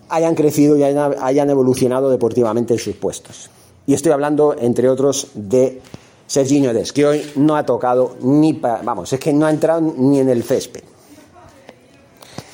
hayan 0.09 0.35
crecido 0.35 0.76
y 0.76 0.83
hayan, 0.83 1.50
evolucionado 1.50 2.11
deportivamente 2.11 2.74
en 2.74 2.80
sus 2.80 2.96
puestos. 2.96 3.50
Y 3.87 3.94
estoy 3.94 4.12
hablando, 4.12 4.54
entre 4.59 4.88
otros, 4.88 5.28
de 5.35 5.80
Serginho 6.26 6.72
Des, 6.74 6.92
que 6.92 7.06
hoy 7.06 7.33
no 7.37 7.56
ha 7.56 7.64
tocado 7.64 8.16
ni 8.20 8.52
vamos, 8.52 9.12
es 9.12 9.20
que 9.20 9.33
no 9.33 9.46
ha 9.46 9.50
entrado 9.50 9.80
ni 9.80 10.20
en 10.20 10.28
el 10.28 10.42
césped. 10.42 10.83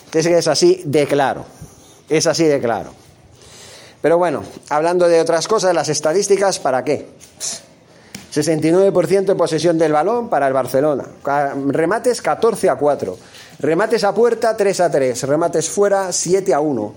Entonces 0.07 0.33
es 0.33 0.49
así 0.49 0.83
de 0.85 1.07
claro, 1.07 1.45
es 2.09 2.27
así 2.27 2.45
de 2.45 2.61
claro. 2.61 2.91
Pero 4.01 4.19
bueno, 4.19 4.43
hablando 4.69 5.09
de 5.09 5.21
otras 5.21 5.49
cosas, 5.49 5.75
las 5.75 5.89
estadísticas, 5.89 6.59
¿para 6.59 6.85
qué? 6.85 7.09
69% 8.37 9.25
de 9.25 9.35
posesión 9.35 9.79
del 9.79 9.93
balón 9.93 10.29
para 10.29 10.47
el 10.47 10.53
Barcelona, 10.53 11.05
remates 11.69 12.21
14 12.21 12.69
a 12.69 12.77
4, 12.77 13.17
Remates 13.59 14.05
a 14.05 14.13
puerta 14.13 14.55
3 14.55 14.81
a 14.81 14.91
3, 14.91 15.23
remates 15.23 15.71
fuera 15.71 16.13
7 16.13 16.53
a 16.53 16.61
1. 16.61 16.95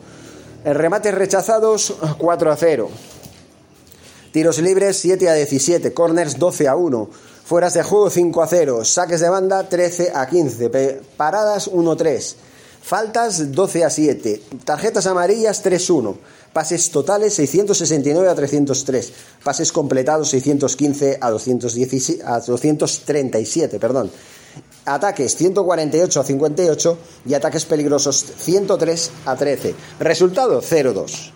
Remates 0.66 1.14
rechazados 1.14 1.96
4 2.18 2.52
a 2.52 2.58
0. 2.58 2.90
Tiros 4.34 4.60
libres 4.60 4.98
7 4.98 5.30
a 5.30 5.34
17, 5.36 5.94
corners 5.94 6.38
12 6.38 6.68
a 6.68 6.76
1. 6.76 7.10
Fueras 7.46 7.74
de 7.74 7.84
juego 7.84 8.10
5 8.10 8.44
a 8.44 8.48
0, 8.48 8.84
saques 8.84 9.22
de 9.22 9.30
banda 9.30 9.70
13 9.70 10.12
a 10.14 10.28
15, 10.28 11.02
paradas 11.16 11.68
1 11.68 11.92
a 11.92 11.96
3. 11.96 12.36
Faltas 12.82 13.52
12 13.54 13.86
a 13.86 13.90
7, 13.90 14.42
tarjetas 14.66 15.08
amarillas 15.08 15.62
3 15.62 15.90
a 15.90 15.94
1. 15.94 16.18
Pases 16.54 16.90
totales 16.92 17.34
669 17.36 18.30
a 18.30 18.36
303. 18.36 19.14
Pases 19.44 19.72
completados 19.72 20.30
615 20.30 21.20
a, 21.22 21.30
217, 21.30 22.24
a 22.26 22.40
237, 22.40 23.80
perdón 23.80 24.12
ataques 24.86 25.36
148 25.36 26.20
a 26.20 26.24
58 26.24 26.98
y 27.26 27.34
ataques 27.34 27.66
peligrosos 27.66 28.26
103 28.38 29.12
a 29.26 29.36
13. 29.36 29.76
Resultado 30.00 30.62
0-2. 30.62 31.32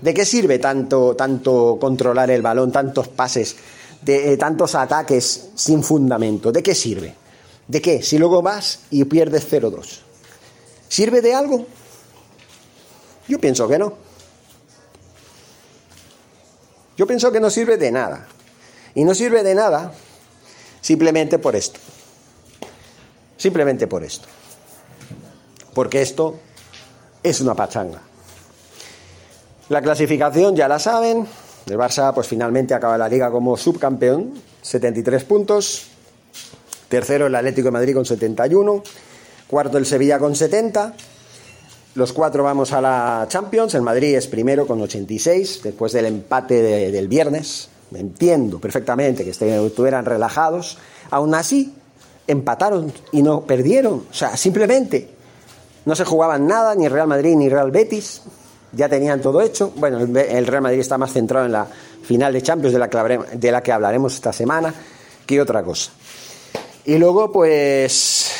¿De 0.00 0.14
qué 0.14 0.24
sirve 0.24 0.58
tanto, 0.58 1.16
tanto 1.16 1.78
controlar 1.80 2.30
el 2.30 2.42
balón, 2.42 2.70
tantos 2.70 3.08
pases, 3.08 3.56
de, 4.02 4.32
eh, 4.32 4.36
tantos 4.36 4.74
ataques 4.74 5.48
sin 5.54 5.82
fundamento? 5.82 6.52
¿De 6.52 6.62
qué 6.62 6.74
sirve? 6.74 7.14
¿De 7.66 7.80
qué? 7.80 8.02
Si 8.02 8.18
luego 8.18 8.42
vas 8.42 8.80
y 8.90 9.04
pierdes 9.04 9.50
0-2. 9.50 10.00
¿Sirve 10.88 11.20
de 11.20 11.34
algo? 11.34 11.66
Yo 13.26 13.40
pienso 13.40 13.66
que 13.66 13.78
no. 13.78 14.05
Yo 16.96 17.06
pienso 17.06 17.30
que 17.30 17.40
no 17.40 17.50
sirve 17.50 17.76
de 17.76 17.92
nada. 17.92 18.26
Y 18.94 19.04
no 19.04 19.14
sirve 19.14 19.42
de 19.42 19.54
nada 19.54 19.92
simplemente 20.80 21.38
por 21.38 21.56
esto. 21.56 21.78
Simplemente 23.36 23.86
por 23.86 24.02
esto. 24.02 24.26
Porque 25.74 26.00
esto 26.00 26.38
es 27.22 27.40
una 27.40 27.54
pachanga. 27.54 28.00
La 29.68 29.82
clasificación 29.82 30.56
ya 30.56 30.68
la 30.68 30.78
saben. 30.78 31.26
El 31.66 31.76
Barça 31.76 32.14
pues 32.14 32.28
finalmente 32.28 32.72
acaba 32.72 32.96
la 32.96 33.08
liga 33.08 33.30
como 33.30 33.56
subcampeón, 33.56 34.34
73 34.62 35.24
puntos. 35.24 35.88
Tercero 36.88 37.26
el 37.26 37.34
Atlético 37.34 37.66
de 37.66 37.72
Madrid 37.72 37.94
con 37.94 38.06
71. 38.06 38.82
Cuarto 39.48 39.76
el 39.76 39.84
Sevilla 39.84 40.18
con 40.18 40.36
70. 40.36 40.94
Los 41.96 42.12
cuatro 42.12 42.44
vamos 42.44 42.74
a 42.74 42.82
la 42.82 43.24
Champions. 43.26 43.74
El 43.74 43.80
Madrid 43.80 44.16
es 44.16 44.26
primero 44.26 44.66
con 44.66 44.82
86, 44.82 45.60
después 45.64 45.92
del 45.92 46.04
empate 46.04 46.60
del 46.90 47.08
viernes. 47.08 47.70
Entiendo 47.94 48.58
perfectamente 48.58 49.24
que 49.24 49.30
estuvieran 49.30 50.04
relajados. 50.04 50.76
Aún 51.10 51.34
así, 51.34 51.72
empataron 52.26 52.92
y 53.12 53.22
no 53.22 53.46
perdieron. 53.46 54.04
O 54.10 54.14
sea, 54.14 54.36
simplemente 54.36 55.08
no 55.86 55.96
se 55.96 56.04
jugaban 56.04 56.46
nada, 56.46 56.74
ni 56.74 56.86
Real 56.86 57.06
Madrid 57.06 57.34
ni 57.34 57.48
Real 57.48 57.70
Betis. 57.70 58.20
Ya 58.72 58.90
tenían 58.90 59.22
todo 59.22 59.40
hecho. 59.40 59.72
Bueno, 59.76 59.98
el 60.00 60.46
Real 60.46 60.62
Madrid 60.62 60.80
está 60.80 60.98
más 60.98 61.14
centrado 61.14 61.46
en 61.46 61.52
la 61.52 61.66
final 62.02 62.30
de 62.30 62.42
Champions 62.42 62.74
de 62.74 62.78
la 62.78 62.90
que, 62.90 63.18
de 63.38 63.50
la 63.50 63.62
que 63.62 63.72
hablaremos 63.72 64.12
esta 64.12 64.34
semana 64.34 64.74
que 65.24 65.40
otra 65.40 65.62
cosa. 65.62 65.92
Y 66.84 66.98
luego, 66.98 67.32
pues. 67.32 68.30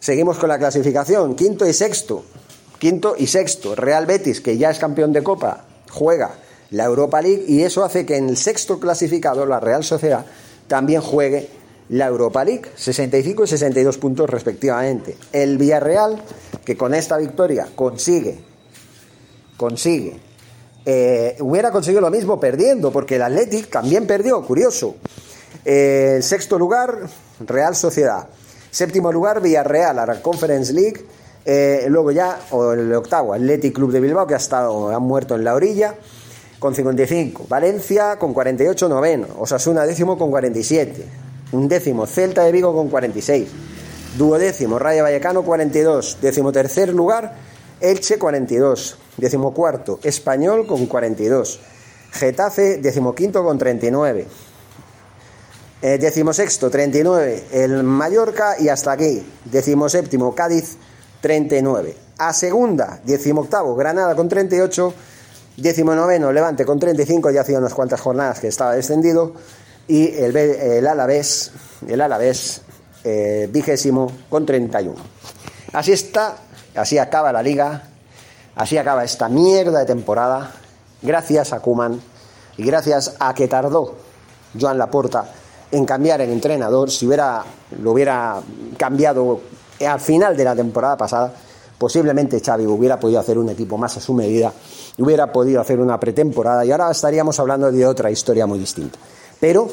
Seguimos 0.00 0.38
con 0.38 0.48
la 0.48 0.58
clasificación. 0.58 1.34
Quinto 1.34 1.66
y 1.66 1.72
sexto. 1.72 2.24
Quinto 2.78 3.14
y 3.18 3.26
sexto. 3.26 3.74
Real 3.74 4.06
Betis, 4.06 4.40
que 4.40 4.56
ya 4.56 4.70
es 4.70 4.78
campeón 4.78 5.12
de 5.12 5.22
Copa, 5.22 5.64
juega 5.90 6.32
la 6.70 6.84
Europa 6.84 7.20
League 7.22 7.44
y 7.48 7.62
eso 7.62 7.84
hace 7.84 8.04
que 8.04 8.16
en 8.16 8.28
el 8.28 8.36
sexto 8.36 8.78
clasificado, 8.78 9.46
la 9.46 9.60
Real 9.60 9.84
Sociedad, 9.84 10.26
también 10.66 11.00
juegue 11.00 11.48
la 11.88 12.06
Europa 12.06 12.44
League, 12.44 12.70
65 12.74 13.44
y 13.44 13.46
62 13.46 13.98
puntos 13.98 14.28
respectivamente. 14.28 15.16
El 15.32 15.56
Villarreal, 15.56 16.22
que 16.64 16.76
con 16.76 16.94
esta 16.94 17.16
victoria 17.16 17.68
consigue, 17.74 18.38
consigue, 19.56 20.20
eh, 20.84 21.36
hubiera 21.40 21.70
conseguido 21.70 22.00
lo 22.00 22.10
mismo 22.10 22.38
perdiendo, 22.38 22.92
porque 22.92 23.16
el 23.16 23.22
Athletic 23.22 23.70
también 23.70 24.06
perdió, 24.06 24.42
curioso. 24.44 24.96
Eh, 25.64 26.20
sexto 26.22 26.58
lugar, 26.58 27.00
Real 27.40 27.74
Sociedad. 27.74 28.28
Séptimo 28.70 29.10
lugar, 29.12 29.40
Villarreal, 29.40 29.98
a 29.98 30.06
la 30.06 30.22
Conference 30.22 30.72
League. 30.72 31.04
Eh, 31.44 31.86
luego 31.88 32.10
ya, 32.10 32.38
o 32.50 32.72
el 32.72 32.92
octavo, 32.94 33.32
Athletic 33.32 33.74
Club 33.74 33.92
de 33.92 34.00
Bilbao, 34.00 34.26
que 34.26 34.34
ha 34.34 34.38
estado, 34.38 34.90
ha 34.90 34.98
muerto 34.98 35.34
en 35.34 35.44
la 35.44 35.54
orilla 35.54 35.94
con 36.58 36.74
55. 36.74 37.46
Valencia 37.48 38.16
con 38.16 38.34
48, 38.34 38.88
noveno. 38.88 39.26
Osasuna 39.38 39.86
décimo 39.86 40.18
con 40.18 40.30
47. 40.30 41.04
Un 41.52 41.68
décimo, 41.68 42.06
Celta 42.06 42.44
de 42.44 42.52
Vigo 42.52 42.74
con 42.74 42.88
46. 42.88 43.48
Duodécimo, 44.18 44.78
Rayo 44.78 45.04
Vallecano 45.04 45.42
42. 45.42 46.18
Décimo 46.20 46.52
tercer 46.52 46.92
lugar, 46.92 47.34
Elche 47.80 48.18
42. 48.18 48.98
Décimo 49.16 49.54
cuarto, 49.54 50.00
Español 50.02 50.66
con 50.66 50.86
42. 50.86 51.60
Getafe, 52.10 52.78
decimoquinto 52.78 53.44
con 53.44 53.58
39. 53.58 54.26
Eh, 55.80 55.96
décimo 55.98 56.32
sexto, 56.32 56.70
39. 56.70 57.44
El 57.52 57.84
Mallorca 57.84 58.56
y 58.58 58.68
hasta 58.68 58.92
aquí. 58.92 59.24
Décimo 59.44 59.88
séptimo, 59.88 60.34
Cádiz, 60.34 60.76
39. 61.20 61.96
A 62.18 62.32
segunda, 62.32 63.00
décimo 63.04 63.42
octavo, 63.42 63.76
Granada 63.76 64.16
con 64.16 64.28
38 64.28 64.94
noveno, 65.84 66.32
Levante 66.32 66.64
con 66.64 66.78
35, 66.78 67.30
ya 67.30 67.42
hacía 67.42 67.58
unas 67.58 67.74
cuantas 67.74 68.00
jornadas 68.00 68.40
que 68.40 68.48
estaba 68.48 68.74
descendido. 68.74 69.34
Y 69.86 70.14
el, 70.16 70.36
el 70.36 70.86
Alavés, 70.86 71.52
el 71.86 72.00
Alavés 72.00 72.62
eh, 73.04 73.48
vigésimo 73.50 74.10
con 74.28 74.44
31. 74.44 74.96
Así 75.72 75.92
está, 75.92 76.38
así 76.74 76.98
acaba 76.98 77.32
la 77.32 77.42
liga, 77.42 77.84
así 78.56 78.76
acaba 78.78 79.04
esta 79.04 79.28
mierda 79.28 79.80
de 79.80 79.86
temporada. 79.86 80.52
Gracias 81.02 81.52
a 81.52 81.60
Kuman 81.60 82.00
y 82.56 82.64
gracias 82.64 83.14
a 83.20 83.32
que 83.32 83.46
tardó 83.46 83.94
Joan 84.58 84.78
Laporta 84.78 85.32
en 85.70 85.84
cambiar 85.84 86.20
el 86.20 86.30
entrenador. 86.30 86.90
Si 86.90 87.06
hubiera, 87.06 87.44
lo 87.82 87.92
hubiera 87.92 88.40
cambiado 88.76 89.40
al 89.86 90.00
final 90.00 90.36
de 90.36 90.44
la 90.44 90.56
temporada 90.56 90.96
pasada, 90.96 91.32
posiblemente 91.78 92.40
Xavi 92.40 92.66
hubiera 92.66 92.98
podido 92.98 93.20
hacer 93.20 93.38
un 93.38 93.48
equipo 93.50 93.78
más 93.78 93.96
a 93.96 94.00
su 94.00 94.12
medida 94.14 94.52
hubiera 94.98 95.32
podido 95.32 95.60
hacer 95.60 95.80
una 95.80 95.98
pretemporada 95.98 96.64
y 96.64 96.72
ahora 96.72 96.90
estaríamos 96.90 97.38
hablando 97.38 97.70
de 97.70 97.86
otra 97.86 98.10
historia 98.10 98.46
muy 98.46 98.58
distinta. 98.58 98.98
Pero, 99.40 99.68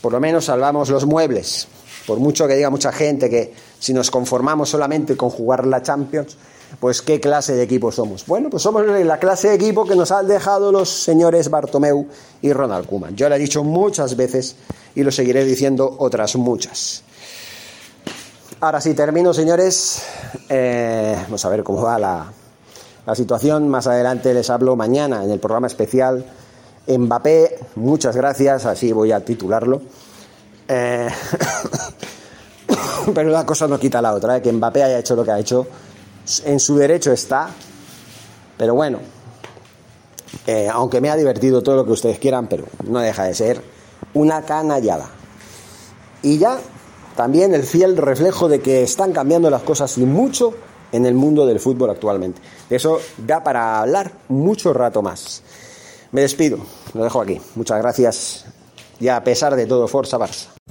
por 0.00 0.12
lo 0.12 0.20
menos 0.20 0.46
salvamos 0.46 0.88
los 0.88 1.04
muebles. 1.04 1.68
Por 2.06 2.18
mucho 2.18 2.46
que 2.46 2.54
diga 2.54 2.70
mucha 2.70 2.92
gente 2.92 3.28
que 3.28 3.52
si 3.78 3.92
nos 3.92 4.10
conformamos 4.10 4.70
solamente 4.70 5.16
con 5.16 5.28
jugar 5.28 5.66
la 5.66 5.82
Champions, 5.82 6.36
pues 6.80 7.02
qué 7.02 7.20
clase 7.20 7.54
de 7.54 7.62
equipo 7.62 7.90
somos. 7.92 8.26
Bueno, 8.26 8.50
pues 8.50 8.62
somos 8.62 8.84
la 8.86 9.18
clase 9.18 9.48
de 9.48 9.54
equipo 9.54 9.84
que 9.86 9.96
nos 9.96 10.10
han 10.12 10.28
dejado 10.28 10.72
los 10.72 10.88
señores 10.88 11.50
Bartomeu 11.50 12.06
y 12.42 12.52
Ronald 12.52 12.86
Koeman. 12.86 13.16
Yo 13.16 13.28
le 13.28 13.36
he 13.36 13.38
dicho 13.38 13.64
muchas 13.64 14.16
veces 14.16 14.56
y 14.94 15.02
lo 15.02 15.10
seguiré 15.10 15.44
diciendo 15.44 15.96
otras 15.98 16.36
muchas. 16.36 17.02
Ahora 18.60 18.80
sí, 18.80 18.94
termino, 18.94 19.34
señores. 19.34 20.02
Eh, 20.48 21.16
vamos 21.22 21.44
a 21.44 21.48
ver 21.48 21.62
cómo 21.62 21.82
va 21.82 21.98
la, 21.98 22.32
la 23.06 23.14
situación. 23.14 23.68
Más 23.68 23.86
adelante 23.86 24.32
les 24.34 24.50
hablo 24.50 24.76
mañana 24.76 25.24
en 25.24 25.30
el 25.30 25.38
programa 25.38 25.66
especial 25.66 26.24
Mbappé. 26.86 27.58
Muchas 27.76 28.16
gracias, 28.16 28.64
así 28.66 28.92
voy 28.92 29.12
a 29.12 29.24
titularlo. 29.24 29.82
Eh, 30.68 31.08
pero 33.14 33.30
la 33.30 33.44
cosa 33.44 33.66
no 33.68 33.78
quita 33.78 34.00
la 34.00 34.14
otra, 34.14 34.36
¿eh? 34.36 34.42
que 34.42 34.52
Mbappé 34.52 34.84
haya 34.84 34.98
hecho 34.98 35.16
lo 35.16 35.24
que 35.24 35.30
ha 35.32 35.38
hecho. 35.38 35.66
En 36.44 36.60
su 36.60 36.76
derecho 36.76 37.12
está. 37.12 37.50
Pero 38.56 38.74
bueno, 38.74 39.00
eh, 40.46 40.68
aunque 40.72 41.00
me 41.00 41.10
ha 41.10 41.16
divertido 41.16 41.62
todo 41.62 41.76
lo 41.76 41.84
que 41.84 41.92
ustedes 41.92 42.18
quieran, 42.18 42.46
pero 42.46 42.64
no 42.84 43.00
deja 43.00 43.24
de 43.24 43.34
ser 43.34 43.62
una 44.14 44.42
canallada. 44.42 45.08
Y 46.22 46.38
ya 46.38 46.58
también 47.16 47.54
el 47.54 47.62
fiel 47.62 47.96
reflejo 47.96 48.48
de 48.48 48.60
que 48.60 48.82
están 48.82 49.12
cambiando 49.12 49.50
las 49.50 49.62
cosas 49.62 49.96
y 49.98 50.04
mucho 50.04 50.54
en 50.92 51.06
el 51.06 51.14
mundo 51.14 51.46
del 51.46 51.60
fútbol 51.60 51.90
actualmente. 51.90 52.40
De 52.68 52.76
eso 52.76 52.98
da 53.18 53.42
para 53.42 53.80
hablar 53.80 54.12
mucho 54.28 54.72
rato 54.72 55.02
más. 55.02 55.42
Me 56.12 56.22
despido, 56.22 56.58
lo 56.94 57.04
dejo 57.04 57.20
aquí. 57.20 57.40
Muchas 57.54 57.78
gracias 57.78 58.44
y 58.98 59.08
a 59.08 59.22
pesar 59.22 59.56
de 59.56 59.66
todo, 59.66 59.88
Forza 59.88 60.18
Barça. 60.18 60.55